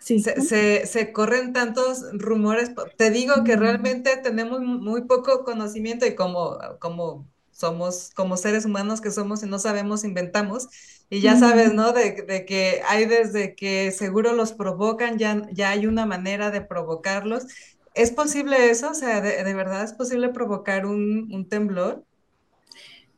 [0.00, 2.72] se, se, corren tantos rumores.
[2.96, 7.26] Te digo que realmente tenemos muy poco conocimiento y como, como
[7.60, 10.68] somos, como seres humanos que somos y no sabemos, inventamos.
[11.10, 11.92] Y ya sabes, ¿no?
[11.92, 16.62] De, de, que hay desde que seguro los provocan, ya, ya hay una manera de
[16.62, 17.46] provocarlos.
[17.94, 18.90] ¿Es posible eso?
[18.90, 22.04] O sea, ¿de, de verdad es posible provocar un, un, temblor?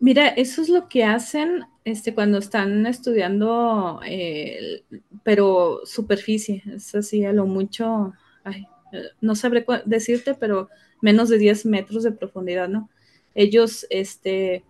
[0.02, 4.82] Mira, eso es lo que hacen este, cuando están estudiando, eh,
[5.22, 8.12] pero superficie, es así, a lo mucho,
[8.42, 8.66] ay,
[9.20, 10.68] no sabré decirte, pero
[11.00, 12.90] menos de 10 metros de profundidad, ¿no?
[13.36, 14.64] Ellos, este,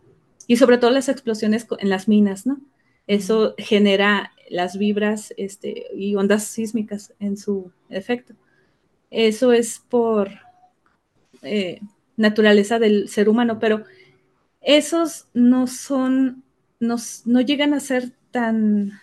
[0.47, 2.61] y sobre todo las explosiones en las minas, ¿no?
[3.07, 8.35] Eso genera las vibras este, y ondas sísmicas en su efecto.
[9.11, 10.29] Eso es por
[11.41, 11.81] eh,
[12.19, 13.85] naturaleza del ser humano, pero
[14.63, 16.45] esos no son,
[16.81, 16.97] no,
[17.27, 19.01] no llegan a ser tan,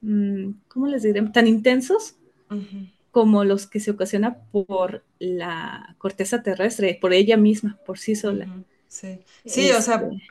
[0.00, 1.22] mm, ¿cómo les diré?
[1.30, 2.16] Tan intensos
[2.50, 2.92] uh -huh.
[3.10, 8.46] como los que se ocasiona por la corteza terrestre, por ella misma, por sí sola.
[8.46, 8.64] Uh -huh.
[8.88, 10.22] Sí, sí este, o sea, este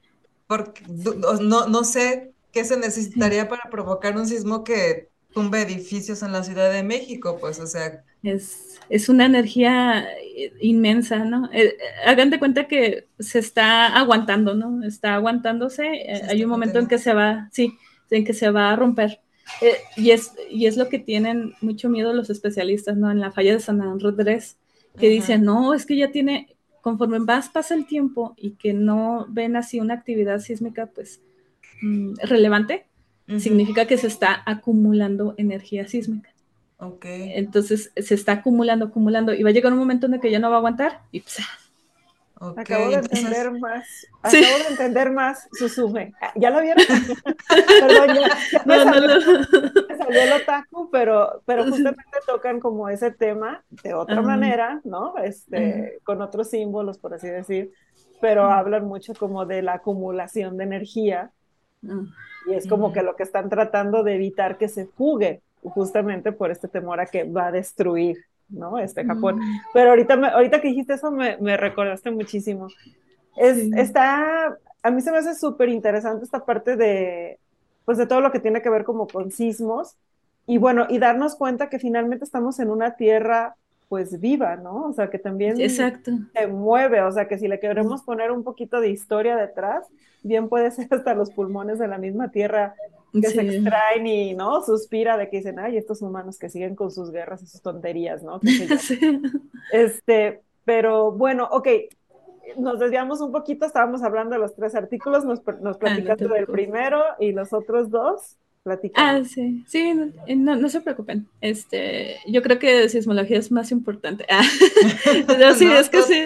[0.48, 0.84] porque
[1.42, 3.50] no, no sé qué se necesitaría sí.
[3.50, 8.07] para provocar un sismo que tumbe edificios en la Ciudad de México, pues, o sea.
[8.28, 10.08] Es, es una energía
[10.62, 11.50] inmensa, ¿no?
[11.54, 14.84] Eh, hagan de cuenta que se está aguantando, ¿no?
[14.84, 17.74] Está aguantándose, eh, está hay un momento en que se va, sí,
[18.10, 19.20] en que se va a romper.
[19.62, 23.10] Eh, y, es, y es lo que tienen mucho miedo los especialistas, ¿no?
[23.10, 24.58] En la falla de San Andrés,
[25.00, 29.26] que dicen, no, es que ya tiene, conforme más pasa el tiempo y que no
[29.30, 31.22] ven así una actividad sísmica, pues,
[31.82, 32.86] mmm, relevante,
[33.28, 33.40] uh -huh.
[33.40, 36.30] significa que se está acumulando energía sísmica.
[36.80, 37.32] Okay.
[37.34, 40.40] Entonces se está acumulando, acumulando, y va a llegar un momento en el que ya
[40.40, 41.40] no va a aguantar y pues,
[42.40, 43.88] Okay, acabo de entender más,
[44.26, 44.38] sí.
[44.38, 46.13] acabo de entender más Susume.
[46.36, 46.86] ¿Ya lo vieron?
[47.50, 49.40] Perdón, ya, ya me, no, salió, no, no.
[49.90, 54.28] me, salió, el otaku, pero, pero justamente tocan como ese tema de otra uh -huh.
[54.28, 55.18] manera, ¿no?
[55.18, 56.04] Este, uh -huh.
[56.04, 57.72] Con otros símbolos, por así decir,
[58.22, 58.60] pero uh -huh.
[58.60, 61.32] hablan mucho como de la acumulación de energía
[62.48, 66.52] y es como que lo que están tratando de evitar que se fugue, justamente por
[66.52, 68.18] este temor a que va a destruir
[68.50, 68.80] ¿no?
[68.80, 69.40] Este Japón.
[69.40, 69.62] Mm.
[69.74, 72.68] Pero ahorita, me, ahorita que dijiste eso me, me recordaste muchísimo.
[73.36, 73.72] Es, sí.
[73.76, 77.40] Está, a mí se me hace súper interesante esta parte de,
[77.86, 79.96] pues de todo lo que tiene que ver como con sismos
[80.46, 83.56] y bueno, y darnos cuenta que finalmente estamos en una tierra
[83.90, 84.86] pues viva, ¿no?
[84.86, 86.12] O sea, que también Exacto.
[86.34, 89.86] se mueve, o sea, que si le queremos poner un poquito de historia detrás,
[90.24, 92.76] bien puede ser hasta los pulmones de la misma tierra
[93.13, 93.36] que sí.
[93.36, 94.63] se extraen y, ¿no?
[94.63, 98.24] Suspira de que dicen, ay, estos humanos que siguen con sus guerras y sus tonterías,
[98.24, 98.39] ¿no?
[98.80, 99.00] sí.
[99.72, 101.67] Este, pero bueno, ok,
[102.58, 106.34] nos desviamos un poquito, estábamos hablando de los tres artículos, nos, nos platicaste ah, no
[106.34, 108.38] del primero y los otros dos.
[108.96, 111.28] Ah, sí, sí, no, no, se preocupen.
[111.42, 114.26] Este, yo creo que sismología es más importante.
[114.30, 114.44] Ah,
[115.40, 116.26] no, sí, no, es que sí.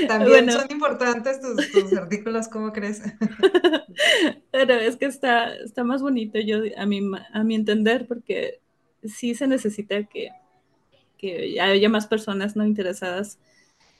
[0.08, 0.52] También bueno.
[0.52, 3.02] son importantes tus, tus artículos, ¿cómo crees?
[4.50, 8.60] Pero es que está, está más bonito, yo a mi, a mi entender, porque
[9.04, 10.30] sí se necesita que,
[11.16, 13.38] que haya más personas no interesadas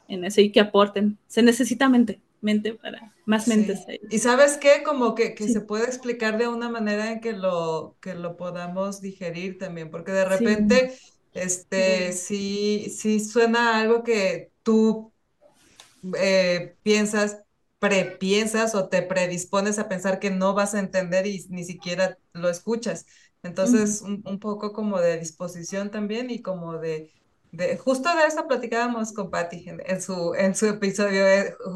[0.08, 1.18] en eso y que aporten.
[1.26, 3.84] Se necesita mente mente para más mentes.
[3.86, 4.00] Sí.
[4.10, 5.52] Y sabes qué, como que, que sí.
[5.52, 10.12] se puede explicar de una manera en que lo, que lo podamos digerir también, porque
[10.12, 11.12] de repente, sí.
[11.32, 12.90] este, sí.
[12.96, 15.12] sí, suena algo que tú
[16.16, 17.42] eh, piensas,
[17.78, 22.48] prepiensas o te predispones a pensar que no vas a entender y ni siquiera lo
[22.48, 23.06] escuchas.
[23.42, 24.08] Entonces, uh -huh.
[24.08, 27.12] un, un poco como de disposición también y como de
[27.50, 31.24] de, justo de eso platicábamos con Patti en, en, su, en su episodio,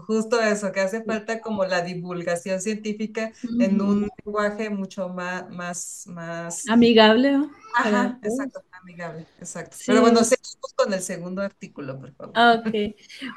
[0.07, 6.05] justo eso, que hace falta como la divulgación científica en un lenguaje mucho más, más,
[6.09, 6.69] más...
[6.69, 7.39] amigable.
[7.75, 9.77] Ajá, exacto, amigable, exacto.
[9.79, 9.85] Sí.
[9.87, 12.35] Pero bueno, seguimos con el segundo artículo, por favor.
[12.37, 12.75] Ok,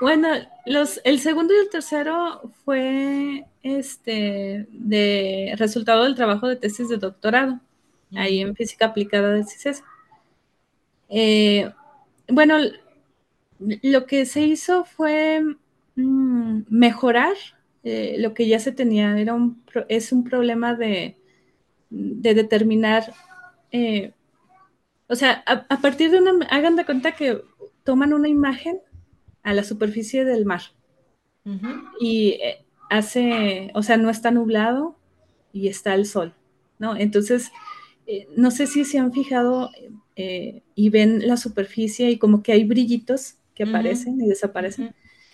[0.02, 0.28] bueno,
[0.66, 6.98] los, el segundo y el tercero fue este de resultado del trabajo de tesis de
[6.98, 7.62] doctorado,
[8.14, 9.84] ahí en física aplicada del CICES.
[11.08, 11.72] Eh,
[12.28, 12.58] bueno,
[13.60, 15.44] lo que se hizo fue
[15.96, 17.36] mmm, mejorar
[17.84, 19.18] eh, lo que ya se tenía.
[19.20, 21.18] Era un, es un problema de,
[21.90, 23.14] de determinar,
[23.72, 24.14] eh,
[25.08, 27.42] o sea, a, a, partir de una, hagan de cuenta que
[27.84, 28.80] toman una imagen
[29.44, 30.62] a la superficie del mar
[31.46, 31.84] uh -huh.
[32.00, 34.98] y eh, hace, o sea, no está nublado
[35.54, 36.34] y está el sol,
[36.80, 36.96] ¿no?
[36.98, 37.52] Entonces,
[38.08, 39.70] eh, no sé si se han fijado
[40.16, 43.70] eh, y ven la superficie y como que hay brillitos que uh -huh.
[43.70, 44.86] aparecen y desaparecen.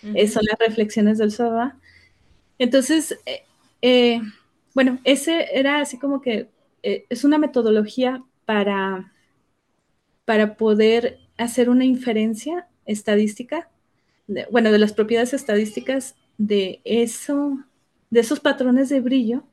[0.02, 0.12] Uh -huh.
[0.16, 1.72] eh, son las reflexiones del sol.
[2.58, 3.18] Entonces,
[3.80, 4.20] eh,
[4.74, 6.48] bueno, ese era así como que
[6.82, 9.12] es una metodología para,
[10.24, 13.70] para poder hacer una inferencia estadística,
[14.26, 17.64] de, bueno, de las propiedades estadísticas de eso,
[18.10, 19.44] de esos patrones de brillo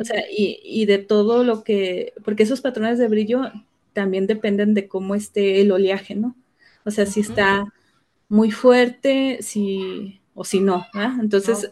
[0.00, 3.50] O sea, y, y, de todo lo que, porque esos patrones de brillo
[3.92, 6.36] también dependen de cómo esté el oleaje, ¿no?
[6.84, 7.64] O sea, si está
[8.28, 11.20] muy fuerte, si, o si no, ¿verdad?
[11.20, 11.70] Entonces,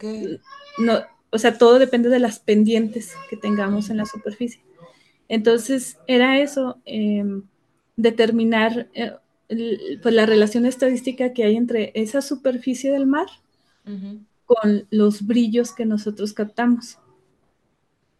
[0.79, 4.63] no, o sea, todo depende de las pendientes que tengamos en la superficie.
[5.29, 7.45] Entonces, era eso, em,
[7.97, 9.13] determinar eh,
[10.03, 13.27] pues la relación estadística que hay entre esa superficie del mar
[14.45, 16.99] con los brillos que nosotros captamos.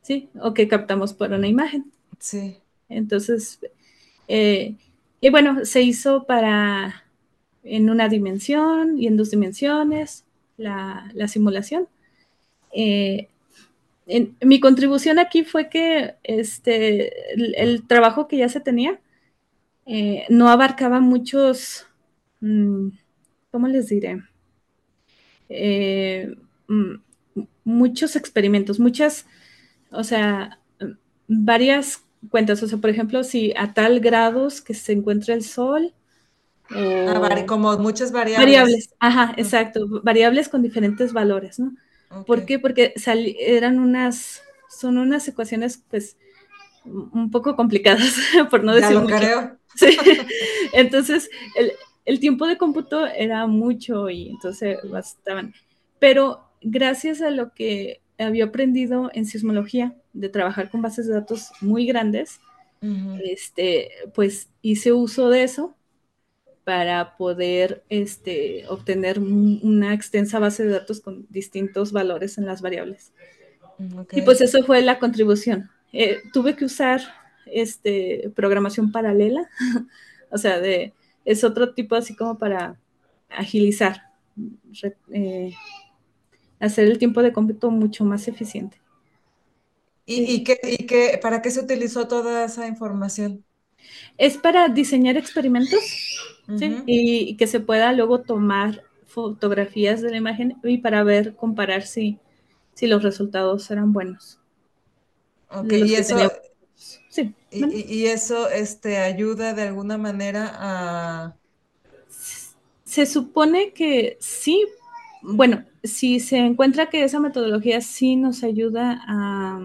[0.03, 0.29] ¿Sí?
[0.41, 1.93] O que captamos por una imagen.
[2.19, 2.57] Sí.
[2.89, 3.61] Entonces,
[4.33, 4.77] eh,
[5.21, 7.05] y bueno, se hizo para
[7.65, 10.25] en una dimensión y en dos dimensiones
[10.57, 11.89] la, simulación.
[12.73, 13.29] Eh,
[14.41, 19.01] mi contribución aquí fue que este, el trabajo que ya se tenía
[19.85, 21.87] eh, no abarcaba muchos,
[22.41, 22.91] mm,
[23.51, 24.23] ¿cómo les diré?
[25.49, 26.37] Eh,
[26.69, 26.95] mm,
[27.65, 29.27] muchos experimentos, muchas,
[29.91, 30.61] o sea,
[31.27, 32.63] varias cuentas.
[32.63, 35.95] O sea, por ejemplo, si a tal grados que se encuentra el sol.
[36.71, 38.47] Ah, como muchas variables.
[38.47, 39.87] Variables, ajá, exacto.
[40.03, 41.75] Variables con diferentes valores, ¿no?
[42.27, 42.59] ¿Por qué?
[42.59, 42.95] Porque
[43.39, 46.17] eran unas, son unas ecuaciones, pues,
[46.85, 48.15] un poco complicadas,
[48.51, 49.57] por no decir ya lo Creo.
[49.75, 49.97] Sí.
[50.73, 51.31] Entonces,
[52.05, 55.55] el, tiempo de cómputo era mucho y entonces bastaban.
[55.99, 61.51] Pero gracias a lo que había aprendido en sismología, de trabajar con bases de datos
[61.61, 62.41] muy grandes,
[63.23, 65.75] este, pues hice uso de eso
[66.65, 73.13] para poder este, obtener una extensa base de datos con distintos valores en las variables.
[73.79, 75.69] Mm, y pues eso fue la contribución.
[75.93, 77.01] Eh, tuve que usar
[77.47, 79.49] este, programación paralela,
[80.31, 80.93] o sea, de,
[81.25, 82.77] es otro tipo así como para
[83.31, 84.03] agilizar,
[85.13, 85.53] eh,
[86.61, 88.81] hacer el tiempo de cómputo mucho más eficiente.
[90.07, 93.45] ¿Y, qué, para qué se utilizó toda esa información?
[94.19, 95.81] Es para diseñar experimentos
[96.87, 102.19] y, que se pueda luego tomar fotografías de la imagen y para ver, comparar si,
[102.75, 104.41] si los resultados eran buenos.
[105.49, 106.17] Ok, y eso,
[107.09, 107.35] Sí.
[107.51, 111.37] Y, eso este, ayuda de alguna manera a...
[112.85, 114.65] Se supone que sí,
[115.23, 119.61] bueno, si se encuentra que esa metodología sí nos ayuda a...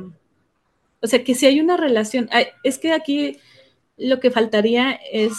[1.01, 2.29] O sea, que si hay una relación,
[2.63, 3.37] es que aquí
[3.97, 5.33] lo que faltaría es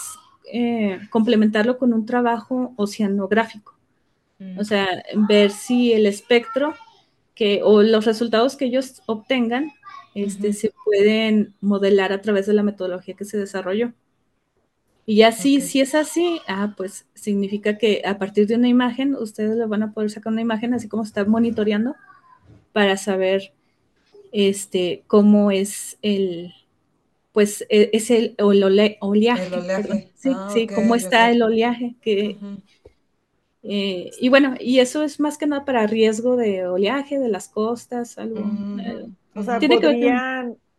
[0.53, 3.75] eh, complementarlo con un trabajo oceanográfico.
[4.59, 4.87] O sea,
[5.29, 6.75] ver si el espectro
[7.35, 9.73] que, o los resultados que ellos obtengan
[10.15, 13.93] este, se pueden modelar a través de la metodología que se desarrolló.
[15.07, 19.57] Y así, si es así, ah, pues significa que a partir de una imagen, ustedes
[19.57, 21.95] le van a poder sacar una imagen, así como estar monitoreando,
[22.73, 23.53] para saber
[24.33, 26.53] este, cómo es el,
[27.33, 30.11] pues, e, es el, oleaje.
[30.17, 31.95] Sí, ah, sí, cómo está el oleaje.
[32.03, 32.37] Que,
[33.63, 37.49] eh, y bueno, y eso es más que nada para riesgo de oleaje, de las
[37.49, 38.41] costas, algo.
[38.81, 39.61] Eh, o sea,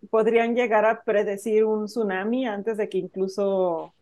[0.09, 3.93] podrían, llegar a predecir un tsunami antes de que incluso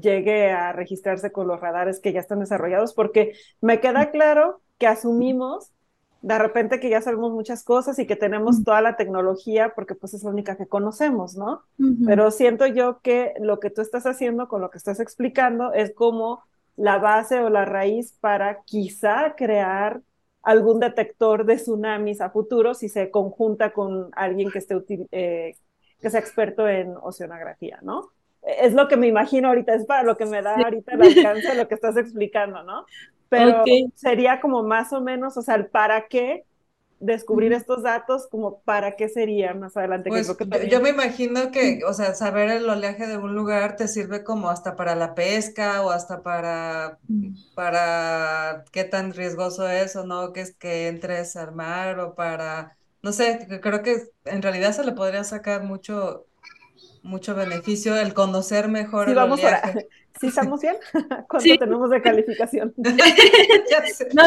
[0.00, 4.86] llegue a registrarse con los radares que ya están desarrollados, porque me queda claro que
[4.86, 5.72] asumimos
[6.20, 10.14] de repente que ya sabemos muchas cosas y que tenemos toda la tecnología porque pues
[10.14, 11.62] es la única que conocemos, ¿no?
[12.06, 15.94] Pero siento yo que lo que tú estás haciendo con lo que estás explicando es
[15.94, 16.42] como
[16.76, 20.00] la base o la raíz para quizá crear
[20.42, 24.76] algún detector de tsunamis a futuro si se conjunta con alguien que, esté
[25.12, 25.54] eh,
[26.00, 28.10] que sea experto en oceanografía, ¿no?
[28.42, 31.48] Es lo que me imagino ahorita, es para lo que me da ahorita el alcance
[31.48, 32.84] de lo que estás explicando, ¿no?
[33.28, 36.44] Pero sería como más o menos, o sea, el para qué
[37.00, 40.08] descubrir estos datos, como para qué sería más adelante.
[40.08, 40.36] Pues,
[40.68, 44.50] yo, me imagino que, o sea, saber el oleaje de un lugar te sirve como
[44.50, 46.98] hasta para la pesca o hasta para,
[47.54, 52.76] para qué tan riesgoso es o no que es que entres al mar o para,
[53.02, 56.26] no sé, creo que en realidad se le podría sacar mucho,
[57.08, 59.88] mucho beneficio el conocer mejor sí, vamos oleaje.
[60.20, 60.76] ¿Sí estamos bien?
[61.28, 62.74] ¿Cuánto tenemos de calificación?
[64.14, 64.22] no,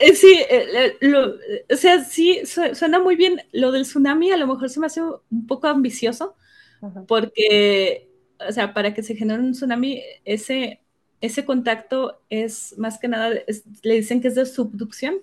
[0.00, 3.40] eh, sí, eh, eh, o sea, sí, suena muy bien.
[3.52, 6.36] Lo del tsunami a lo mejor se me hace un poco ambicioso,
[7.06, 8.10] porque,
[8.46, 10.80] o sea, para que se genere un tsunami, ese,
[11.20, 13.30] ese contacto es más que nada,
[13.82, 15.16] le dicen que es de subducción,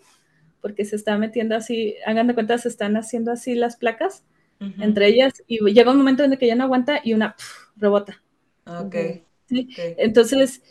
[0.61, 4.23] porque se está metiendo así, hagan de cuenta, se están haciendo así las placas
[4.59, 7.35] entre ellas, y llega un momento en el que ya no aguanta y una
[7.75, 8.21] rebota.
[8.65, 8.95] Ok.
[9.49, 10.61] Entonces,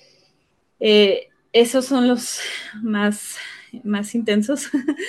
[0.80, 2.40] eh, esos son los
[2.82, 3.36] más,
[3.82, 4.70] más intensos.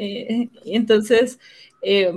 [0.00, 1.40] Eh, entonces,
[1.82, 2.12] eh,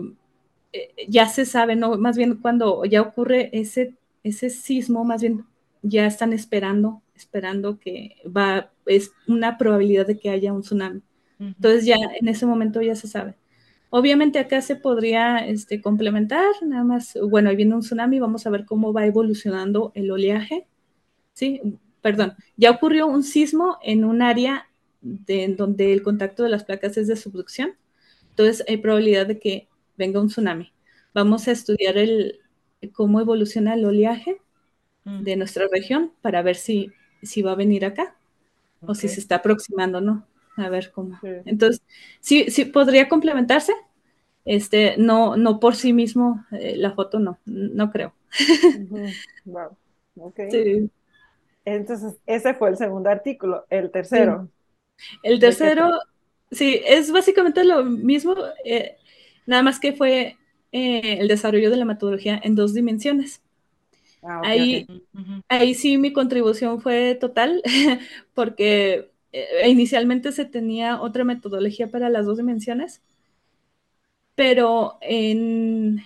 [1.07, 1.97] ya se sabe, ¿no?
[1.97, 5.45] Más bien cuando ya ocurre ese, ese sismo, más bien
[5.81, 11.01] ya están esperando, esperando que va, es una probabilidad de que haya un tsunami.
[11.39, 13.35] Entonces ya en ese momento ya se sabe.
[13.93, 18.49] Obviamente acá se podría este, complementar, nada más, bueno, ahí viene un tsunami, vamos a
[18.49, 20.65] ver cómo va evolucionando el oleaje,
[21.33, 21.61] ¿sí?
[22.01, 24.69] Perdón, ya ocurrió un sismo en un área
[25.01, 27.73] de, donde el contacto de las placas es de subducción,
[28.29, 29.67] entonces hay probabilidad de que
[29.97, 30.71] venga un tsunami.
[31.13, 32.39] Vamos a estudiar el,
[32.93, 34.37] cómo evoluciona el oleaje
[35.03, 35.23] mm.
[35.23, 38.15] de nuestra región para ver si, si va a venir acá
[38.79, 40.25] o si se está aproximando, ¿no?
[40.57, 41.19] A ver cómo.
[41.45, 41.81] Entonces,
[42.19, 43.73] sí, sí podría complementarse.
[44.43, 48.13] Este, no, no por sí mismo, eh, la foto no, no creo.
[49.45, 49.77] Wow.
[50.15, 50.89] Okay.
[51.63, 53.65] Entonces, ese fue el segundo artículo.
[53.69, 54.49] El tercero.
[55.23, 55.89] El tercero,
[56.51, 58.35] sí, es básicamente lo mismo,
[58.65, 58.97] eh,
[59.45, 60.37] nada más que fue
[60.71, 63.41] eh, el desarrollo de la metodología en dos dimensiones.
[64.23, 64.87] Ah, ahí,
[65.49, 67.61] ahí sí mi contribución fue total,
[68.35, 73.01] porque eh, inicialmente se tenía otra metodología para las dos dimensiones,
[74.35, 76.03] pero en,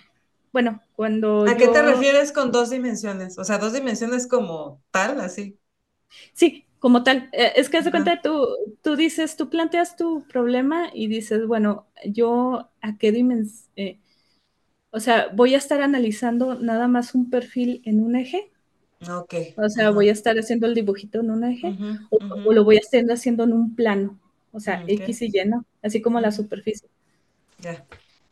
[0.51, 1.45] bueno, cuando...
[1.47, 3.37] ¿A qué te refieres con dos dimensiones?
[3.37, 5.57] O sea, dos dimensiones como tal, así.
[6.33, 7.29] Sí, como tal.
[7.33, 8.47] Eh, es que hace cuenta, tú,
[8.81, 13.99] tú dices, tú planteas tu problema y dices, bueno, yo a qué dimensión, eh,
[14.91, 18.51] o sea, voy a estar analizando nada más un perfil en un eje
[19.57, 21.75] o sea, voy a estar haciendo el dibujito en un eje
[22.09, 24.19] o, lo voy a estar haciendo en un plano,
[24.51, 25.31] o sea, X y Y,
[25.81, 26.87] Así como la superficie.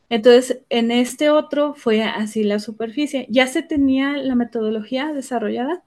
[0.10, 3.26] Entonces, en este otro fue así la superficie.
[3.30, 5.84] Ya se tenía la metodología desarrollada,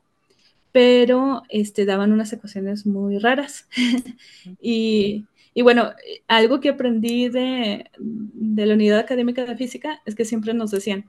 [0.72, 3.68] pero este, daban unas ecuaciones muy raras.
[4.61, 5.93] y, y, bueno,
[6.28, 11.09] algo que aprendí de, de la unidad académica de física es que siempre nos decían,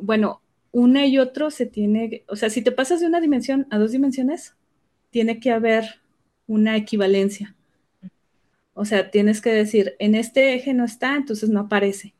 [0.00, 0.40] bueno,
[0.74, 3.92] una y otro se tiene, o sea, si te pasas de una dimensión a dos
[3.92, 4.54] dimensiones,
[5.10, 6.00] tiene que haber
[6.48, 7.54] una equivalencia.
[8.74, 12.12] O sea, tienes que decir, en este eje no está, entonces no aparece.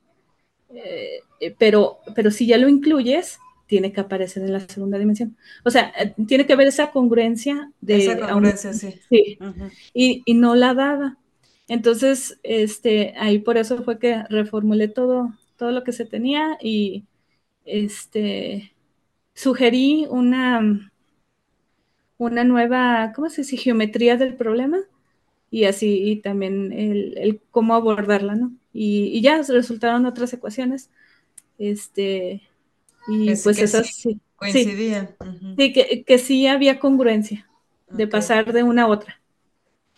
[0.72, 1.18] Eh,
[1.58, 5.36] pero, pero si ya lo incluyes, tiene que aparecer en la segunda dimensión.
[5.64, 7.96] O sea, eh, tiene que haber esa congruencia de...
[7.96, 8.94] Esa congruencia, sí.
[9.10, 9.38] Sí.
[9.92, 11.18] y, y, no la daba.
[11.66, 17.02] Entonces, este, ahí por eso fue que reformulé todo, todo lo que se tenía y
[17.64, 18.74] este,
[19.34, 20.92] sugerí una,
[22.18, 23.56] una nueva, ¿cómo se dice?
[23.56, 24.78] Geometría del problema
[25.50, 28.52] y así y también el, cómo abordarla, ¿no?
[28.72, 30.90] Y, ya resultaron otras ecuaciones,
[31.58, 32.42] este,
[33.06, 35.10] y pues esas sí, coincidían.
[35.56, 37.48] Sí, que, sí había congruencia
[37.88, 39.20] de pasar de una a otra.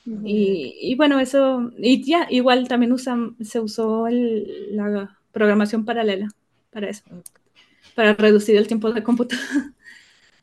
[0.04, 2.94] y, bueno, eso, y ya, igual también
[3.40, 6.28] se usó la programación paralela
[6.70, 7.02] para eso
[7.96, 9.34] para reducir el tiempo de cómputo.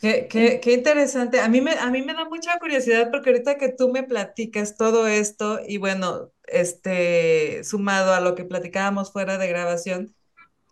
[0.01, 1.39] Qué, qué, qué, interesante.
[1.39, 4.75] A mí, me, a mí me da mucha curiosidad porque ahorita que tú me platicas
[4.75, 10.13] todo esto y bueno, este, sumado a lo que platicábamos fuera de grabación,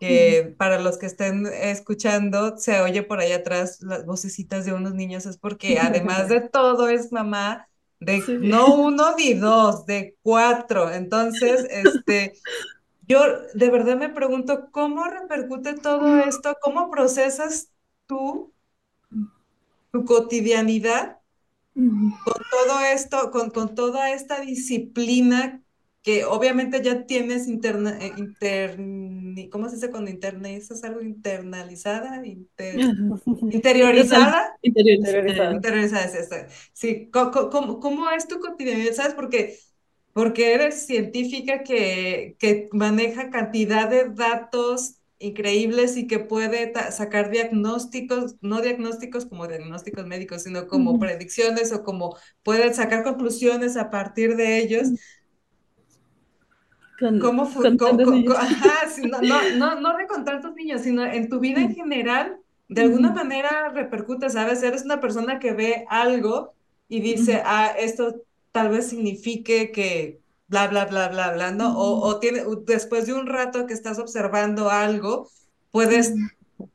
[0.02, 4.96] que para los que estén escuchando, se oye por ahí atrás las vocecitas de unos
[4.96, 7.70] niños, es porque además de todo es mamá
[8.02, 10.92] de no uno ni dos, de cuatro.
[10.92, 12.34] Entonces, este,
[13.12, 13.22] yo
[13.54, 16.56] de verdad me pregunto, ¿cómo repercute todo esto?
[16.62, 17.72] ¿Cómo procesas
[18.08, 18.54] tú
[19.92, 21.20] tu cotidianidad
[22.24, 25.64] con todo esto, con, con toda esta disciplina
[26.04, 28.76] que obviamente ya tienes interna, eh, inter,
[29.52, 30.10] ¿cómo se dice cuando
[30.72, 32.22] ¿Es algo internalizada?
[33.52, 34.58] interiorizada.
[34.64, 35.54] Interiorizada.
[35.54, 36.08] Interiorizada,
[36.74, 37.10] sí.
[37.12, 38.94] ¿Cómo, cómo, cómo es tu cotidianidad?
[38.94, 39.14] ¿Sabes?
[39.14, 39.60] Porque
[40.14, 48.36] porque eres científica que, que maneja cantidad de datos increíbles y que puede sacar diagnósticos,
[48.42, 54.36] no diagnósticos como diagnósticos médicos, sino como predicciones o como puede sacar conclusiones a partir
[54.36, 54.90] de ellos.
[57.20, 57.70] ¿Cómo fue?
[59.22, 62.38] no, no, no, de con tantos niños, sino en tu vida en general,
[62.68, 64.64] de alguna manera repercute, ¿sabes?
[64.64, 66.54] Eres una persona que ve algo
[66.88, 68.22] y dice, ah, esto
[68.52, 71.78] tal vez signifique que bla, bla, bla, bla, bla, ¿no?
[71.78, 75.30] O, o tiene, después de un rato que estás observando algo,
[75.72, 76.14] puedes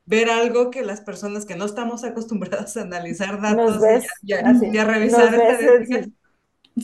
[0.05, 3.81] ver algo que las personas que no estamos acostumbradas a analizar datos
[4.23, 6.09] y, a, revisar estadísticas.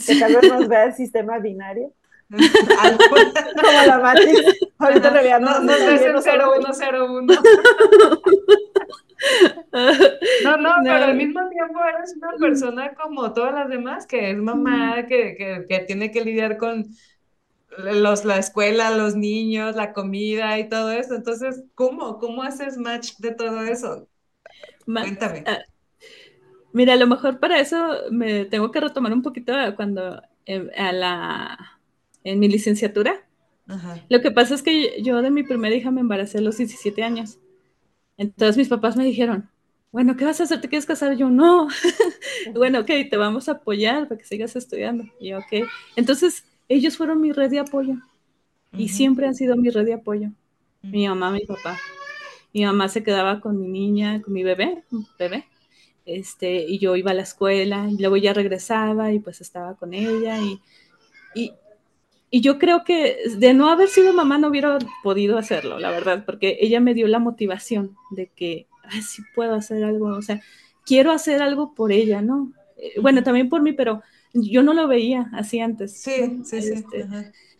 [0.06, 1.94] Que tal vez nos vea el sistema binario.
[2.34, 4.42] Como la matriz.
[4.80, 7.34] Ahorita en realidad no, el 0101.
[10.44, 14.38] No, no, pero al mismo tiempo eres una persona como todas las demás, que es
[14.38, 16.88] mamá, que, que, que tiene que lidiar con
[17.78, 21.16] los, la escuela, los niños, la comida y todo eso.
[21.16, 22.20] Entonces, ¿cómo?
[22.20, 24.08] ¿Cómo haces match de todo eso?
[24.86, 25.44] Cuéntame.
[25.48, 25.60] Ah,
[26.72, 27.78] mira, a lo mejor para eso
[28.12, 31.73] me tengo que retomar un poquito cuando eh, a la,
[32.24, 33.26] en mi licenciatura.
[34.10, 37.04] Lo que pasa es que yo de mi primera hija me embaracé a los 17
[37.04, 37.40] años.
[38.18, 39.50] Entonces mis papás me dijeron,
[39.92, 40.60] bueno, ¿qué vas a hacer?
[40.60, 41.16] ¿Te quieres casar?
[41.16, 41.68] yo, no.
[42.54, 45.06] bueno, ok, te vamos a apoyar para que sigas estudiando.
[45.20, 45.68] Y yo, ok.
[45.96, 47.96] Entonces ellos fueron mi red de apoyo
[48.76, 50.30] y siempre han sido mi red de apoyo.
[50.82, 51.80] Mi mamá, mi papá.
[52.54, 54.84] Mi mamá se quedaba con mi niña, con mi bebé,
[55.18, 55.46] bebé.
[56.06, 59.94] Este, y yo iba a la escuela y luego ya regresaba y pues estaba con
[59.94, 60.60] ella y,
[61.34, 61.54] y,
[62.36, 66.26] y yo creo que de no haber sido mamá no hubiera podido hacerlo, la verdad,
[66.26, 70.42] porque ella me dio la motivación de que, ay, sí puedo hacer algo, o sea,
[70.84, 72.52] quiero hacer algo por ella, ¿no?
[72.78, 74.02] Eh, bueno, también por mí, pero
[74.34, 75.96] yo no lo veía así antes.
[75.96, 76.72] Sí, sí, sí.
[76.74, 77.06] Este,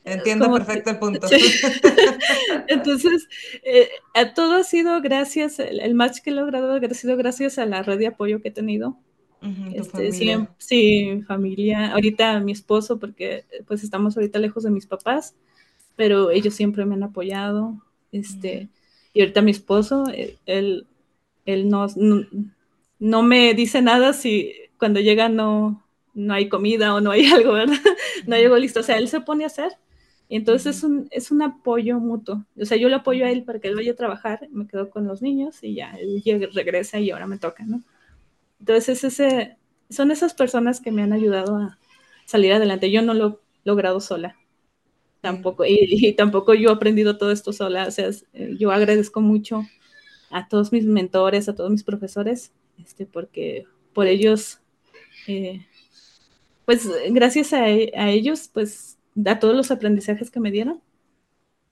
[0.06, 1.28] Entiendo perfecto el punto.
[2.68, 3.28] Entonces,
[3.62, 7.68] eh, a todo ha sido gracias, el, match que he logrado ha sido gracias a
[7.68, 8.98] la red de apoyo que he tenido.
[9.74, 11.92] Este, sí, sí, familia.
[11.94, 15.36] Ahorita mi esposo, porque pues estamos ahorita lejos de mis papás,
[15.96, 17.82] pero ellos siempre me han apoyado.
[18.12, 18.70] Este,
[19.14, 20.88] Y ahorita mi esposo, eh, él,
[21.46, 21.88] él no,
[23.00, 25.84] no, me dice nada si cuando llega no,
[26.14, 27.78] no hay comida o no hay algo, ¿verdad?
[28.28, 28.80] No hay algo listo.
[28.80, 29.72] O sea, él se pone a hacer.
[30.30, 32.46] Y entonces es un, es un apoyo mutuo.
[32.60, 34.90] O sea, yo lo apoyo a él para que él vaya a trabajar, me quedo
[34.90, 36.24] con los niños y ya, él
[36.54, 37.84] regresa y ahora me toca, ¿no?
[38.64, 39.58] Entonces, ese,
[39.90, 41.80] son esas personas que me han ayudado a
[42.26, 42.90] salir adelante.
[42.90, 44.38] Yo no lo he logrado sola,
[45.20, 47.88] tampoco, y, tampoco yo he aprendido todo esto sola.
[47.88, 49.64] O sea, eh, yo agradezco mucho
[50.32, 54.62] a todos mis mentores, a todos mis profesores, este, porque por ellos
[55.28, 55.66] eh,
[56.64, 60.82] pues gracias a, ellos, pues a todos los aprendizajes que me dieron.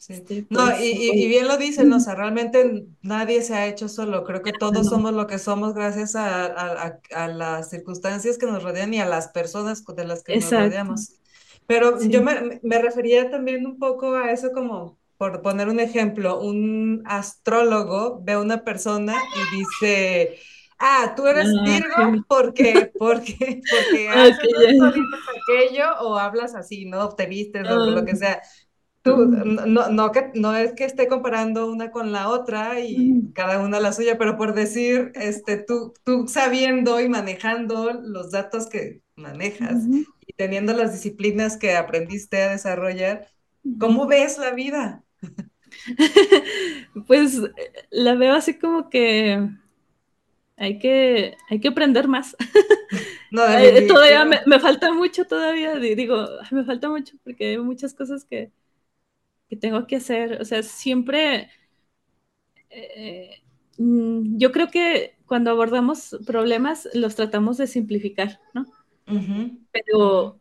[0.07, 4.23] Este, no, pues, y, bien lo dicen, o sea, realmente nadie se ha hecho solo,
[4.23, 8.99] creo que todos somos lo que somos gracias a, las circunstancias que nos rodean y
[8.99, 11.13] a las personas de las que nos rodeamos.
[11.67, 16.41] Pero yo me, me refería también un poco a eso como, por poner un ejemplo,
[16.41, 20.39] un astrólogo ve a una persona y dice,
[20.81, 24.41] ah, tú eres ah, Virgo porque, porque, porque haces
[25.43, 27.09] aquello o hablas así, ¿no?
[27.09, 28.15] Te vistes o lo que ah.
[28.15, 28.41] sea.
[29.03, 33.59] Tú, no, no, que, no es que esté comparando una con la otra y cada
[33.59, 39.01] una la suya, pero por decir, este, tú, tú sabiendo y manejando los datos que
[39.15, 43.27] manejas y teniendo las disciplinas que aprendiste a desarrollar,
[43.79, 45.03] ¿cómo ves la vida?
[47.07, 47.41] pues
[47.89, 49.49] la veo así como que
[50.57, 52.35] hay que, hay que aprender más.
[53.33, 58.51] Eh, todavía me, falta mucho, todavía, digo, me falta mucho porque hay muchas cosas que,
[59.51, 60.41] que tengo que hacer.
[60.41, 61.49] O sea, siempre,
[62.69, 63.41] eh,
[63.77, 68.65] mm, yo creo que cuando abordamos problemas los tratamos de simplificar, ¿no?
[69.73, 70.39] Pero,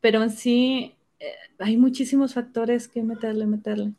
[0.00, 3.92] pero en sí eh, hay muchísimos factores que meterle, meterle.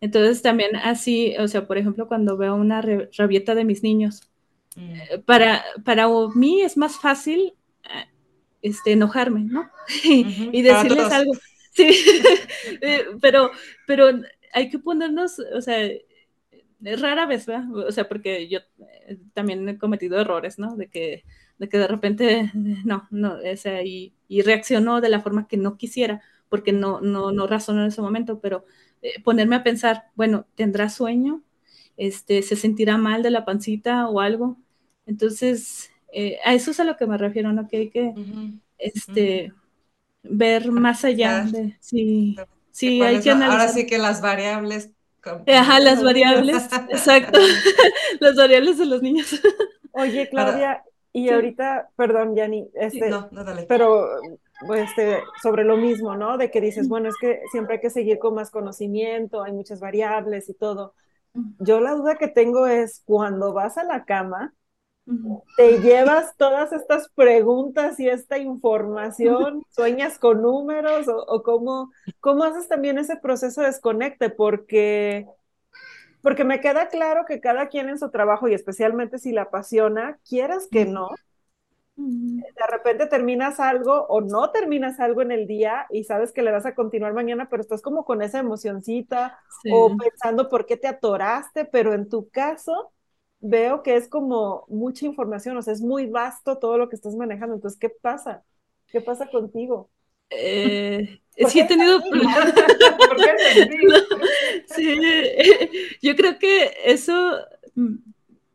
[0.00, 4.22] Entonces también así, o sea, por ejemplo, cuando veo una rabieta de mis niños,
[4.76, 5.20] Mm.
[5.24, 7.54] para, para mí es más fácil
[7.84, 8.06] eh,
[8.62, 9.70] este, enojarme, ¿no?
[10.04, 11.32] y decirles algo.
[11.76, 11.90] Sí,
[12.80, 13.50] eh, pero,
[13.86, 14.08] pero
[14.52, 17.70] hay que ponernos, o sea, es rara vez, ¿verdad?
[17.74, 18.60] O sea, porque yo
[19.06, 20.76] eh, también he cometido errores, ¿no?
[20.76, 21.24] De que
[21.58, 25.56] de, que de repente, no, no, o sea, y, y reaccionó de la forma que
[25.56, 28.64] no quisiera, porque no, no, no razonó en ese momento, pero
[29.24, 31.42] ponerme a pensar, bueno, ¿tendrá sueño?
[31.96, 34.58] Este, ¿Se sentirá mal de la pancita o algo?
[35.06, 37.68] Entonces, eh, a eso es a lo que me refiero, ¿no?
[37.68, 38.14] Que hay que
[38.78, 39.52] este,
[40.30, 41.76] ver más allá de...
[41.80, 42.36] Sí,
[42.70, 43.60] sí hay que analizar.
[43.60, 44.90] Ahora sí que las variables...
[45.46, 47.40] Ajá, las variables, exacto.
[48.20, 49.40] las variables de los niños.
[49.92, 53.64] Oye, Claudia, y ahorita, perdón, Yani, este, no, no, dale.
[53.68, 54.06] pero
[54.74, 56.36] este, sobre lo mismo, ¿no?
[56.36, 59.80] De que dices, bueno, es que siempre hay que seguir con más conocimiento, hay muchas
[59.80, 60.94] variables y todo.
[61.58, 64.54] Yo la duda que tengo es cuando vas a la cama,
[65.56, 72.68] te llevas todas estas preguntas y esta información, sueñas con números o, cómo, cómo haces
[72.68, 75.26] también ese proceso de desconecte, porque,
[76.22, 80.18] porque me queda claro que cada quien en su trabajo y especialmente si la apasiona,
[80.28, 81.08] quieras que no,
[81.96, 86.50] de repente terminas algo o no terminas algo en el día y sabes que le
[86.50, 89.38] vas a continuar mañana, pero estás como con esa emocioncita
[89.72, 92.92] o pensando por qué te atoraste, pero en tu caso
[93.40, 97.14] veo que es como mucha información, o sea, es muy vasto todo lo que estás
[97.14, 97.54] manejando.
[97.54, 98.44] Entonces, ¿qué pasa?
[98.88, 99.90] ¿Qué pasa contigo?
[100.30, 102.52] Eh, sí he tenido problemas.
[104.74, 104.98] sí,
[106.02, 107.38] yo creo que eso,
[107.74, 107.96] mm,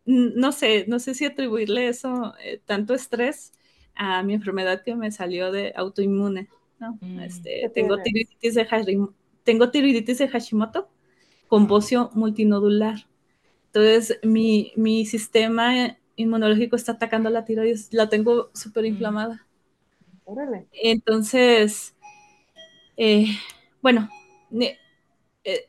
[0.06, 3.54] no sé, no sé si atribuirle eso, eh, tanto estrés
[3.96, 6.98] a mi enfermedad que me salió de autoinmune, ¿no?
[7.02, 7.20] Mm.
[7.20, 9.08] Este, tengo, tiroiditis de
[9.44, 10.90] tengo tiroiditis de Hashimoto
[11.48, 13.11] con bocio multinodular.
[13.74, 19.48] Entonces, mi, mi sistema inmunológico está atacando la tiroides, la tengo súper inflamada.
[20.26, 20.68] Órale.
[20.74, 21.96] Entonces,
[22.98, 23.28] eh,
[23.82, 24.10] bueno,
[24.60, 24.78] e,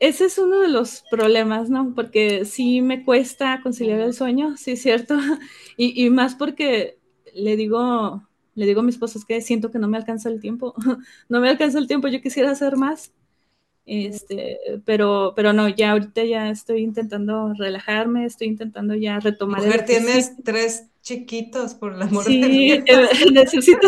[0.01, 1.93] ese es uno de los problemas, ¿no?
[1.95, 5.17] Porque sí me cuesta conciliar el sueño, sí es cierto,
[5.77, 6.99] y, y, más porque
[7.33, 10.41] le digo, le digo a mi esposo, es que siento que no me alcanza el
[10.41, 10.73] tiempo,
[11.29, 13.13] no me alcanza el tiempo, yo quisiera hacer más,
[13.85, 19.61] este, pero, pero no, ya ahorita ya estoy intentando relajarme, estoy intentando ya retomar.
[19.61, 22.47] Mujer, tienes tres chiquitos, por la amor sí, de
[22.85, 22.87] Dios.
[22.87, 23.87] Eh, necesito.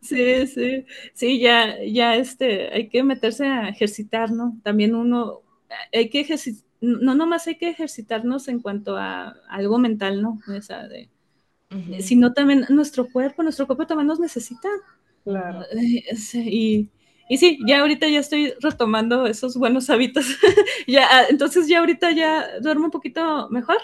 [0.00, 4.58] sí, sí, sí, ya, ya este, hay que meterse a ejercitar, ¿no?
[4.62, 5.42] También uno,
[5.92, 10.40] hay que ejercitar, no nomás hay que ejercitarnos en cuanto a algo mental, ¿no?
[10.48, 11.10] O sea, de,
[12.00, 14.68] sino también nuestro cuerpo, nuestro cuerpo también nos necesita.
[15.24, 15.62] Claro.
[15.72, 16.04] Eh,
[16.46, 16.88] y
[17.28, 20.26] y sí, ya ahorita ya estoy retomando esos buenos hábitos.
[20.86, 23.78] ya, ah, entonces ya ahorita ya duermo un poquito mejor.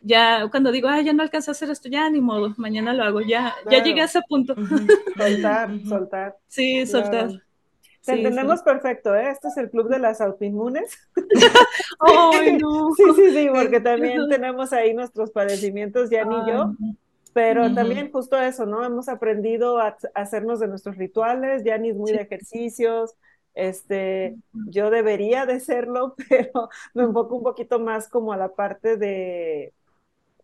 [0.00, 3.02] Ya cuando digo, ah, ya no alcanzo a hacer esto, ya ni modo, mañana lo
[3.02, 3.20] hago.
[3.20, 4.54] Ya, ya llegué a ese punto.
[5.16, 6.36] Soltar, soltar.
[6.46, 7.30] Sí, soltar.
[8.04, 9.30] Te entendemos perfecto, ¿eh?
[9.30, 10.96] Este es el club de las autoinmunes.
[12.00, 12.94] ¡Ay, no!
[12.94, 16.72] Sí, sí, sí, porque también tenemos ahí nuestros padecimientos, ya ni yo.
[17.38, 18.84] Pero también justo eso, ¿no?
[18.84, 23.14] Hemos aprendido a, hacernos de nuestros rituales, ya ni es muy de ejercicios,
[23.54, 24.34] este,
[24.66, 29.72] yo debería de serlo, pero me enfoco un poquito más como a la parte de,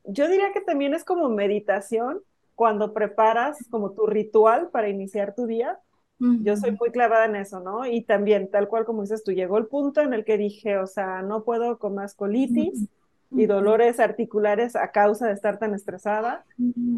[0.04, 2.20] yo diría que también es como meditación,
[2.54, 5.80] cuando preparas como tu ritual para iniciar tu día,
[6.20, 7.86] yo soy muy clavada en eso, ¿no?
[7.86, 10.86] Y también, tal cual como dices tú, llegó el punto en el que dije, o
[10.86, 12.88] sea, no puedo con más colitis,
[13.36, 16.44] y dolores articulares a causa de estar tan estresada,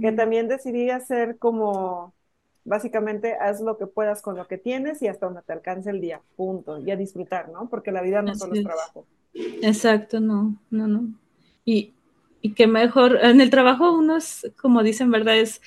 [0.01, 2.15] que también decidí hacer como,
[2.65, 6.01] básicamente, haz lo que puedas con lo que tienes y hasta donde te alcance el
[6.01, 7.69] día, punto, y a disfrutar, ¿no?
[7.69, 9.07] Porque la vida no solo es trabajo.
[9.35, 11.09] Exacto, no, no, no.
[11.65, 11.95] Y,
[12.41, 15.37] y que mejor, en el trabajo uno es, como dicen, ¿verdad?
[15.37, 15.61] Es,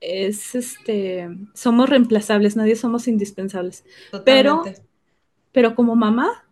[0.00, 3.84] es este, somos reemplazables, nadie somos indispensables.
[4.24, 4.62] Pero,
[5.52, 6.44] pero como mamá,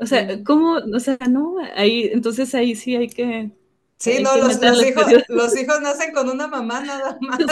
[0.00, 0.78] o sea, ¿cómo?
[0.94, 3.50] O sea, no, ahí, entonces ahí sí hay que.
[3.98, 7.38] Sí, no, los, los, hijos, los, hijos, nacen con una mamá nada más.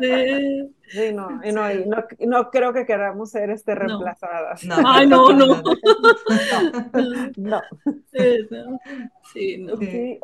[0.00, 1.12] Sí, sí.
[1.12, 4.64] no, y no, y no, no, creo que queramos ser este, reemplazadas.
[4.64, 4.76] No.
[4.86, 5.62] Ay, no, no.
[7.36, 7.62] no.
[9.34, 9.76] Sí, no.
[9.76, 10.18] Sí.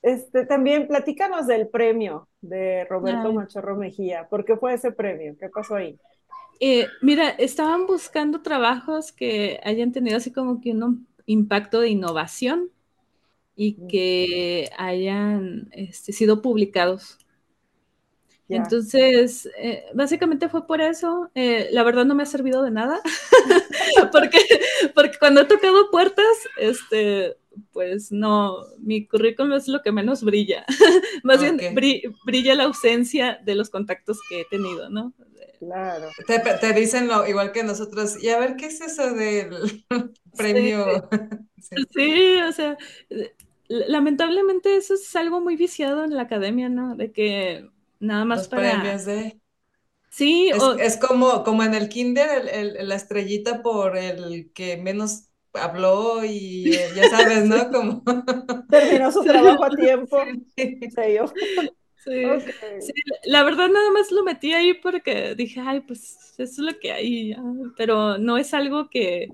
[0.00, 4.28] Este, también platícanos del premio de Roberto Machorro Mejía.
[4.28, 5.34] ¿Por qué fue ese premio?
[5.38, 5.98] ¿Qué pasó ahí?
[6.60, 12.70] Eh, mira, estaban buscando trabajos que hayan tenido así como que un impacto de innovación
[13.56, 17.18] y que hayan este, sido publicados.
[18.48, 21.30] Entonces, eh, básicamente fue por eso.
[21.34, 23.00] Eh, la verdad no me ha servido de nada,
[24.12, 24.38] porque,
[24.94, 26.26] porque cuando he tocado puertas,
[26.58, 27.36] este,
[27.72, 30.66] pues no, mi currículum es lo que menos brilla.
[31.22, 31.58] Más bien
[32.24, 35.14] brilla la ausencia de los contactos que he tenido, ¿no?
[35.62, 36.10] Claro.
[36.26, 38.20] Te, dicen lo igual que nosotros.
[38.20, 39.84] Y a ver, ¿qué es eso del
[40.36, 41.08] premio?
[41.94, 42.36] Sí.
[42.42, 42.76] o sea,
[43.68, 46.96] lamentablemente eso es algo muy viciado en la academia, ¿no?
[46.96, 49.40] De que nada más Los premios de...
[50.10, 52.50] Sí, es, es, como, como en el kinder,
[52.82, 57.70] la estrellita por el que menos habló y ya sabes, ¿no?
[57.72, 58.02] Como...
[58.68, 60.18] Terminó su trabajo a tiempo.
[60.56, 60.80] Sí.
[62.04, 62.24] Sí,
[62.80, 62.92] sí,
[63.24, 66.92] la verdad nada más lo metí ahí porque dije, ay, pues eso es lo que
[66.92, 67.36] hay,
[67.76, 69.32] pero no es algo que,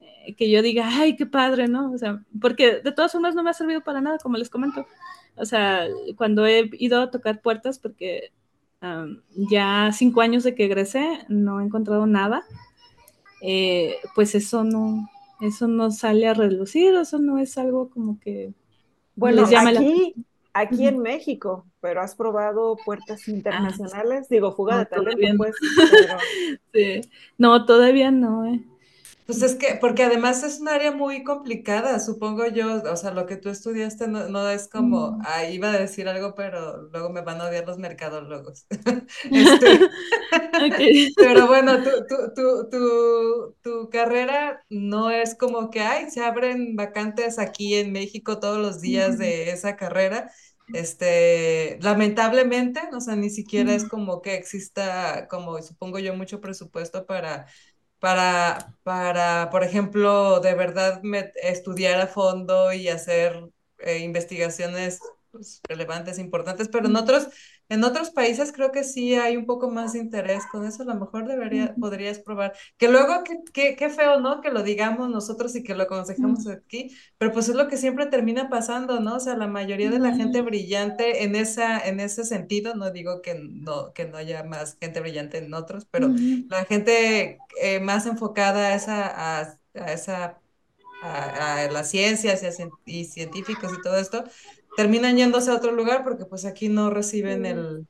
[0.00, 1.92] eh, que yo diga, ay, qué padre, ¿no?
[1.92, 4.86] O sea, porque de todas formas no me ha servido para nada, como les comento.
[5.36, 5.86] O sea,
[6.16, 8.32] cuando he ido a tocar puertas, porque
[9.50, 12.44] ya cinco años de que egresé, no he encontrado nada,
[13.40, 15.08] eh, pues eso no,
[15.40, 18.52] eso no sale a relucir, eso no es algo como que...
[19.16, 20.14] Bueno, les llama aquí,
[20.54, 25.54] aquí en México, pero has probado puertas ah, internacionales, digo, fuga de talento, pues.
[26.72, 27.00] sí.
[27.36, 28.64] No, todavía no, eh.
[29.26, 33.24] Pues es que, porque además es un área muy complicada, supongo yo, o sea, lo
[33.24, 37.22] que tú estudiaste no, no es como, ah, iba a decir algo, pero luego me
[37.22, 38.66] van a odiar los mercadólogos.
[39.30, 39.80] este,
[41.16, 47.38] Pero bueno, tu, tu, tu, tu, carrera no es como que, ay, se abren vacantes
[47.38, 50.30] aquí en México todos los días de esa carrera,
[50.72, 57.06] este, lamentablemente, o sea, ni siquiera es como que exista, como supongo yo, mucho presupuesto
[57.06, 57.46] para,
[58.04, 61.00] para, para por ejemplo, de verdad
[61.42, 63.48] estudiar a fondo y hacer
[63.78, 65.00] eh, investigaciones
[65.34, 67.26] pues, relevantes, importantes, pero en otros,
[67.68, 70.86] en otros países creo que sí hay un poco más de interés con eso, a
[70.86, 72.52] lo mejor debería, podrías probar.
[72.76, 74.40] Que luego, qué feo, ¿no?
[74.40, 78.06] Que lo digamos nosotros y que lo aconsejamos aquí, pero pues es lo que siempre
[78.06, 79.16] termina pasando, ¿no?
[79.16, 83.20] O sea, la mayoría de la gente brillante en, esa, en ese sentido, no digo
[83.20, 86.10] que no, que no haya más gente brillante en otros, pero
[86.48, 89.58] la gente eh, más enfocada a esa, a,
[89.92, 90.38] esa
[91.02, 92.42] a, las ciencias
[92.86, 94.24] y, y, científicos y todo esto,
[94.76, 97.86] terminan yéndose a otro lugar porque pues aquí no reciben el,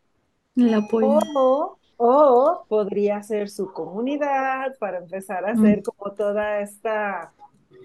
[0.57, 1.19] el apoyo.
[1.97, 7.33] O, podría ser su comunidad para empezar a hacer como toda esta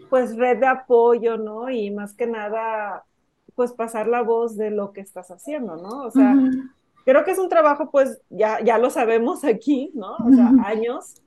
[0.10, 1.70] pues red de apoyo, ¿no?
[1.70, 3.06] Y más que nada,
[3.56, 6.04] pues pasar la voz de lo que estás haciendo, ¿no?
[6.04, 6.36] O sea,
[7.06, 10.16] creo que es un trabajo, pues ya, ya lo sabemos aquí, ¿no?
[10.16, 11.22] O sea, años,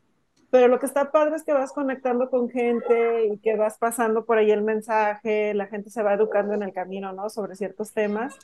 [0.52, 4.26] pero lo que está padre es que vas conectando con gente y que vas pasando
[4.26, 7.30] por ahí el mensaje, la gente se va educando en el camino, ¿no?
[7.30, 8.36] Sobre ciertos temas.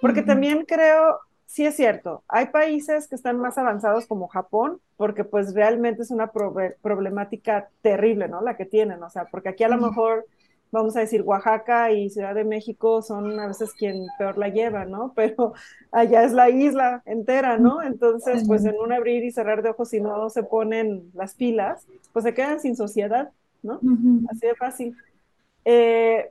[0.00, 5.24] Porque también creo, sí es cierto, hay países que están más avanzados como Japón, porque
[5.24, 8.40] pues realmente es una problemática terrible, ¿no?
[8.40, 10.26] La que tienen, o sea, porque aquí a lo mejor
[10.70, 14.84] vamos a decir, Oaxaca y Ciudad de México son a veces quien peor la lleva,
[14.84, 15.12] ¿no?
[15.16, 15.54] Pero
[15.92, 17.82] allá es la isla entera, ¿no?
[17.82, 21.86] Entonces, pues en un abrir y cerrar de ojos, si no se ponen las pilas,
[22.12, 23.84] pues se quedan sin sociedad, ¿no?
[24.28, 24.96] Así de fácil.
[25.64, 26.30] Eh,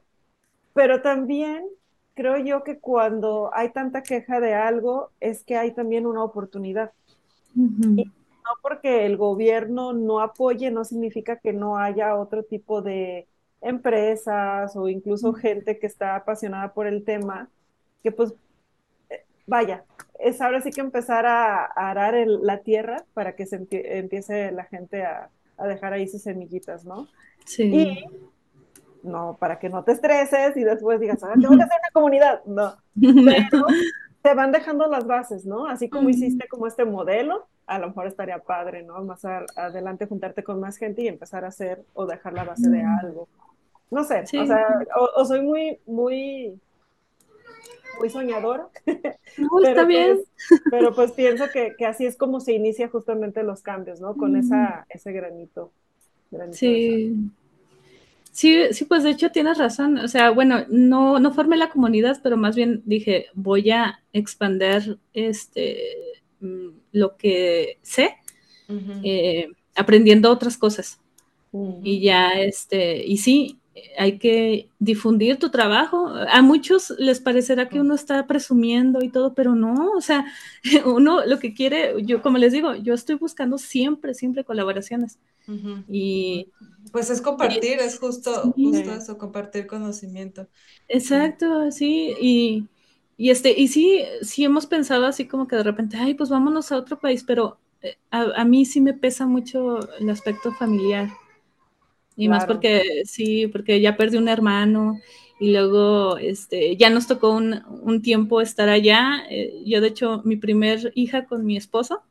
[0.74, 1.66] pero también
[2.14, 6.92] creo yo que cuando hay tanta queja de algo, es que hay también una oportunidad.
[7.96, 13.28] Y no porque el gobierno no apoye, no significa que no haya otro tipo de
[13.62, 17.50] empresas o incluso gente que está apasionada por el tema,
[18.04, 18.34] que pues,
[19.10, 19.84] eh, vaya,
[20.20, 25.04] es ahora sí que empezar a, arar la tierra para que se empiece la gente
[25.04, 25.30] a,
[25.68, 27.08] dejar ahí sus semillitas, ¿no?
[27.46, 27.64] Sí.
[27.64, 28.06] Y
[29.02, 32.46] no, para que no te estreses y después digas, ah, tengo que hacer una comunidad,
[32.46, 32.76] no.
[32.94, 33.66] Pero
[34.22, 35.66] te van dejando las bases, ¿no?
[35.66, 39.02] Así como hiciste como este modelo, a lo mejor estaría padre, ¿no?
[39.04, 42.84] Más adelante juntarte con más gente y empezar a hacer o dejar la base de
[42.84, 43.28] algo.
[43.90, 44.86] No sé, o sea,
[45.16, 46.60] o, soy muy, muy,
[48.00, 48.68] muy soñadora.
[49.38, 50.20] No, está pues, bien.
[50.72, 54.16] pero pues pienso que, así es como se inicia justamente los cambios, ¿no?
[54.16, 55.72] Con esa, ese granito.
[56.52, 57.16] sí.
[58.38, 59.98] Sí, sí, pues de hecho tienes razón.
[59.98, 65.00] O sea, bueno, no, no formé la comunidad, pero más bien dije, voy a expander
[65.12, 65.82] este
[66.40, 68.16] mm, lo que sé,
[69.04, 71.00] eh, aprendiendo otras cosas.
[71.84, 73.58] Y ya, este, y sí,
[73.98, 76.08] hay que difundir tu trabajo.
[76.08, 80.26] A muchos les parecerá que uno está presumiendo y todo, pero no, o sea,
[80.86, 85.20] uno lo que quiere, yo como les digo, yo estoy buscando siempre, siempre colaboraciones.
[85.88, 86.52] Y
[86.92, 90.48] pues es compartir, es justo, justo eso, compartir conocimiento.
[90.90, 92.68] Exacto, sí, y,
[93.18, 96.72] y, este, y sí, sí hemos pensado así como que de repente, ay, pues vámonos
[96.72, 101.10] a otro país, pero eh, a mí sí me pesa mucho el aspecto familiar.
[102.18, 105.00] Y más porque, sí, porque ya perdí un hermano
[105.40, 109.24] y luego este, ya nos tocó un, un tiempo estar allá.
[109.30, 112.02] Eh, yo, de hecho, mi primer hija con mi esposo,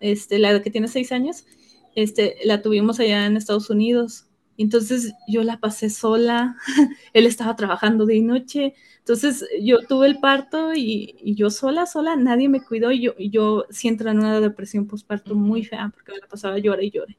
[0.00, 1.46] este, la que tiene seis años,
[1.94, 4.26] este, la tuvimos allá en Estados Unidos.
[4.56, 6.56] Entonces yo la pasé sola,
[7.12, 12.16] él estaba trabajando de noche, entonces yo tuve el parto y, y yo sola, sola,
[12.16, 15.90] nadie me cuidó y yo, y yo sí entré en una depresión postparto muy fea
[15.94, 17.18] porque me la pasaba llorando y lloré.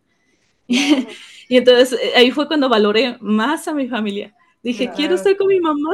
[1.47, 4.36] y entonces eh, ahí fue cuando valoré más a mi familia.
[4.61, 5.91] Dije, quiero estar con mi mamá.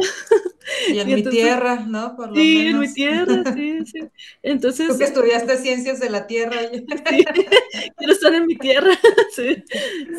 [0.88, 2.16] Y en mi tierra, ¿no?
[2.16, 4.00] Por lo sí, en mi tierra, sí, sí.
[4.42, 4.88] Entonces.
[4.88, 6.58] Tú que estudiaste ciencias de la tierra.
[7.98, 8.92] quiero estar en mi tierra.
[9.36, 9.64] Sí,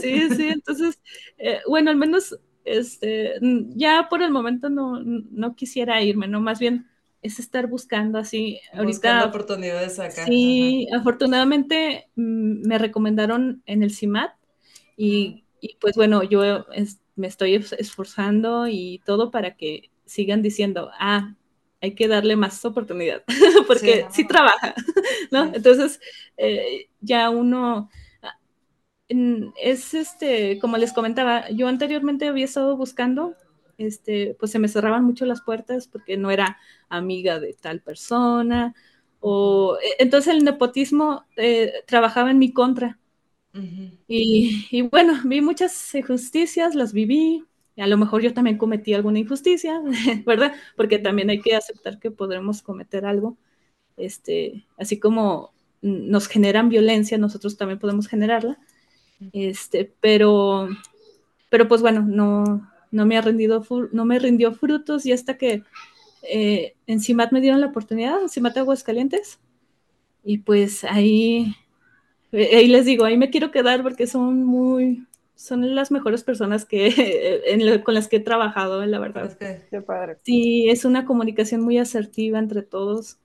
[0.00, 0.48] sí, sí.
[0.48, 1.00] Entonces,
[1.38, 3.34] eh, bueno, al menos este,
[3.74, 6.40] ya por el momento no, no quisiera irme, ¿no?
[6.40, 6.86] Más bien
[7.22, 8.60] es estar buscando así.
[8.72, 10.24] Buscando ahorita, oportunidades acá.
[10.24, 14.32] Sí, afortunadamente mm, me recomendaron en el CIMAT
[14.96, 15.44] y,
[15.80, 16.66] pues bueno, yo
[17.16, 21.34] me estoy esforzando y todo para que sigan diciendo, ah,
[21.80, 23.22] hay que darle más oportunidad,
[23.66, 24.74] porque sí, trabaja,
[25.30, 25.54] ¿no?
[25.54, 26.00] Entonces,
[26.36, 27.90] eh, ya uno
[28.22, 28.38] ah,
[29.08, 33.34] es este, como les comentaba, yo anteriormente había estado buscando,
[33.78, 38.74] este, pues se me cerraban mucho las puertas porque no era amiga de tal persona,
[39.20, 42.98] o e, entonces el nepotismo eh, trabajaba en mi contra
[44.08, 47.44] y, bueno, vi muchas injusticias, las viví,
[47.76, 49.80] a lo mejor yo también cometí alguna injusticia,
[50.26, 50.54] ¿verdad?
[50.76, 53.36] Porque también hay que aceptar que podremos cometer algo,
[53.96, 55.52] este, así como
[55.82, 58.58] nos generan violencia, nosotros también podemos generarla,
[59.32, 60.68] este, pero,
[61.48, 65.62] pero pues bueno, no, no me ha rendido, no me rindió frutos y hasta que
[66.22, 69.38] eh, en CIMAT me dieron la oportunidad, en CIMAT Aguascalientes,
[70.24, 71.54] y pues ahí,
[72.36, 77.42] ahí les digo, ahí me quiero quedar porque son muy, son las mejores personas que
[77.84, 79.36] con las que he trabajado, la verdad.
[79.38, 80.18] Qué padre.
[80.22, 83.18] Sí, es una comunicación muy asertiva entre todos.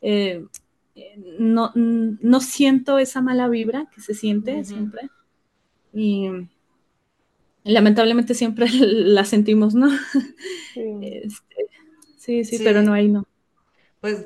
[0.00, 0.44] Eh,
[1.38, 5.10] no, no, siento esa mala vibra que se siente siempre.
[5.92, 6.28] Y
[7.64, 9.88] lamentablemente siempre la sentimos, ¿no?
[10.76, 11.66] Este,
[12.16, 12.44] sí.
[12.44, 13.26] sí, pero no hay no.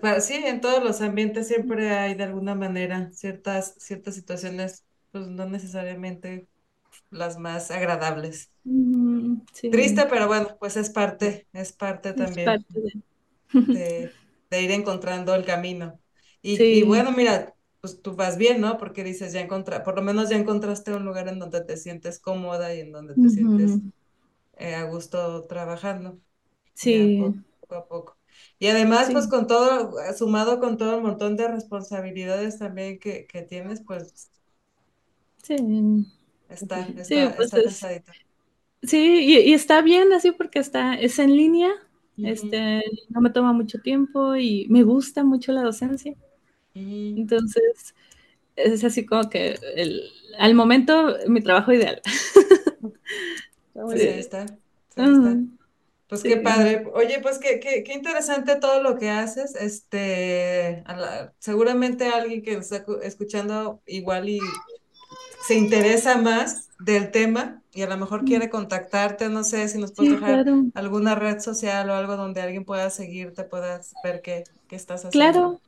[0.02, 5.26] Pues sí, en todos los ambientes siempre hay de alguna manera ciertas, ciertas situaciones, pues
[5.26, 6.46] no necesariamente
[7.10, 8.50] las más agradables.
[9.54, 12.66] Triste, pero bueno, pues es parte, es parte también
[13.54, 14.12] de...
[14.50, 15.98] ir encontrando el camino.
[16.42, 18.76] Y, bueno, mira, pues tú vas bien, ¿no?
[18.76, 22.18] Porque dices, ya encontraste, por lo menos ya encontraste un lugar en donde te sientes
[22.18, 23.78] cómoda y en donde te sientes
[24.58, 26.18] eh, a gusto trabajando.
[26.74, 27.18] Sí.
[27.60, 28.19] Poco, a poco.
[28.60, 33.80] Y además, pues con todo, sumado con todo el montón de responsabilidades también que, tienes,
[33.80, 34.30] pues.
[35.42, 35.56] Sí.
[36.48, 38.02] Está, está, sí, pues está
[38.82, 41.70] Sí, y, está bien así porque está, es en línea,
[42.18, 46.14] este, no me toma mucho tiempo y me gusta mucho la docencia.
[46.74, 47.94] Entonces,
[48.56, 50.02] es así como que el,
[50.38, 52.00] al momento mi trabajo ideal.
[53.72, 54.46] Pues ahí está.
[56.10, 56.88] Pues qué padre.
[56.92, 59.54] Oye, pues qué, qué, qué, interesante todo lo que haces.
[59.54, 60.82] Este,
[61.38, 64.40] seguramente alguien que está escuchando igual y
[65.46, 69.92] se interesa más del tema y a lo mejor quiere contactarte, no sé si nos
[69.92, 70.44] puedes dejar
[70.74, 75.32] alguna red social o algo donde alguien pueda seguirte, puedas ver qué, qué estás haciendo.
[75.32, 75.60] Claro,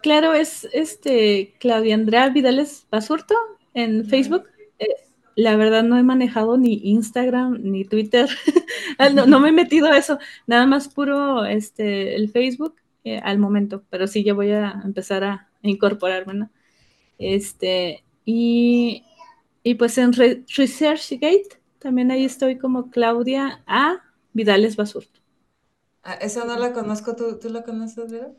[0.00, 3.34] claro, es este Claudia Andrea Vidales Basurto
[3.74, 4.44] en Facebook.
[4.78, 4.86] Eh,
[5.36, 8.28] la verdad no he manejado ni Instagram ni Twitter,
[8.98, 13.38] ah, no, me he metido a eso, nada más puro este, el Facebook eh, al
[13.38, 16.48] momento, pero sí ya voy a empezar a, incorporarme.
[17.18, 19.04] Este, y,
[19.62, 24.02] y pues en ResearchGate también ahí estoy como Claudia A.
[24.32, 25.20] Vidales Basurto.
[26.02, 28.32] Ah, esa no la conozco, ¿tú, tú la conoces, verdad?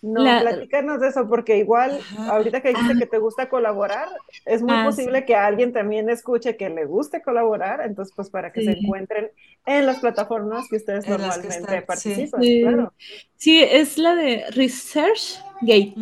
[0.00, 4.08] No, platícanos de eso, porque igual, ahorita que dijiste que te gusta colaborar,
[4.44, 8.52] es muy ah, posible que alguien también escuche que le guste colaborar, entonces, pues para
[8.52, 9.30] que se encuentren
[9.66, 12.42] en las plataformas que ustedes normalmente participan.
[12.42, 12.62] Sí.
[12.62, 12.92] Claro.
[13.36, 15.94] sí, es la de ResearchGate.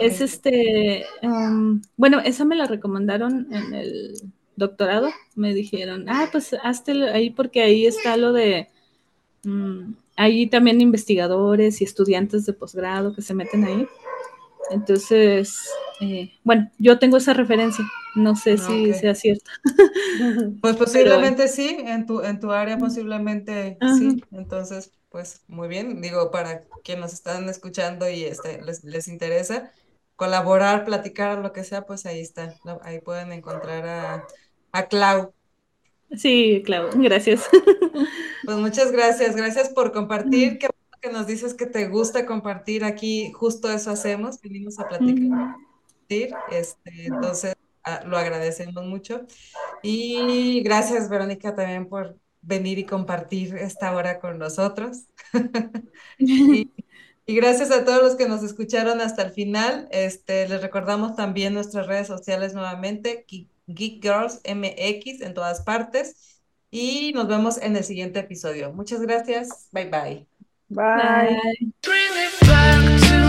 [0.00, 4.14] Es este, um, bueno, esa me la recomendaron en el
[4.56, 8.68] doctorado, me dijeron, ah, pues hazte ahí porque ahí está lo de...
[9.44, 13.86] Mm, hay también investigadores y estudiantes de posgrado que se meten ahí.
[14.70, 17.84] Entonces, eh, bueno, yo tengo esa referencia.
[18.14, 19.50] No sé si sea cierto.
[20.62, 24.22] Pues posiblemente sí, en tu, en tu área posiblemente sí.
[24.32, 26.00] Entonces, pues muy bien.
[26.00, 29.70] Digo, para quienes nos están escuchando y este, les, les interesa
[30.16, 32.56] colaborar, platicar, lo que sea, pues ahí está.
[32.82, 34.26] Ahí pueden encontrar a,
[34.72, 35.32] a Clau.
[36.14, 37.48] Sí, Clau, gracias.
[38.44, 40.58] Pues muchas gracias, gracias por compartir.
[40.58, 44.86] Qué bueno que nos dices que te gusta compartir aquí, justo eso hacemos, venimos a
[44.86, 45.56] platicar.
[46.08, 49.26] Este, entonces, ah, lo agradecemos mucho.
[49.82, 55.06] Y gracias, Verónica, también por venir y compartir esta hora con nosotros.
[56.18, 56.70] y,
[57.26, 59.88] gracias a todos los que nos escucharon hasta el final.
[59.90, 63.24] Este, les recordamos también nuestras redes sociales nuevamente,
[63.66, 66.42] Geek Girls MX en todas partes.
[66.70, 68.72] Y nos vemos en el siguiente episodio.
[68.72, 69.68] Muchas gracias.
[69.72, 70.26] Bye bye.
[70.68, 71.72] Bye.
[72.42, 73.25] bye.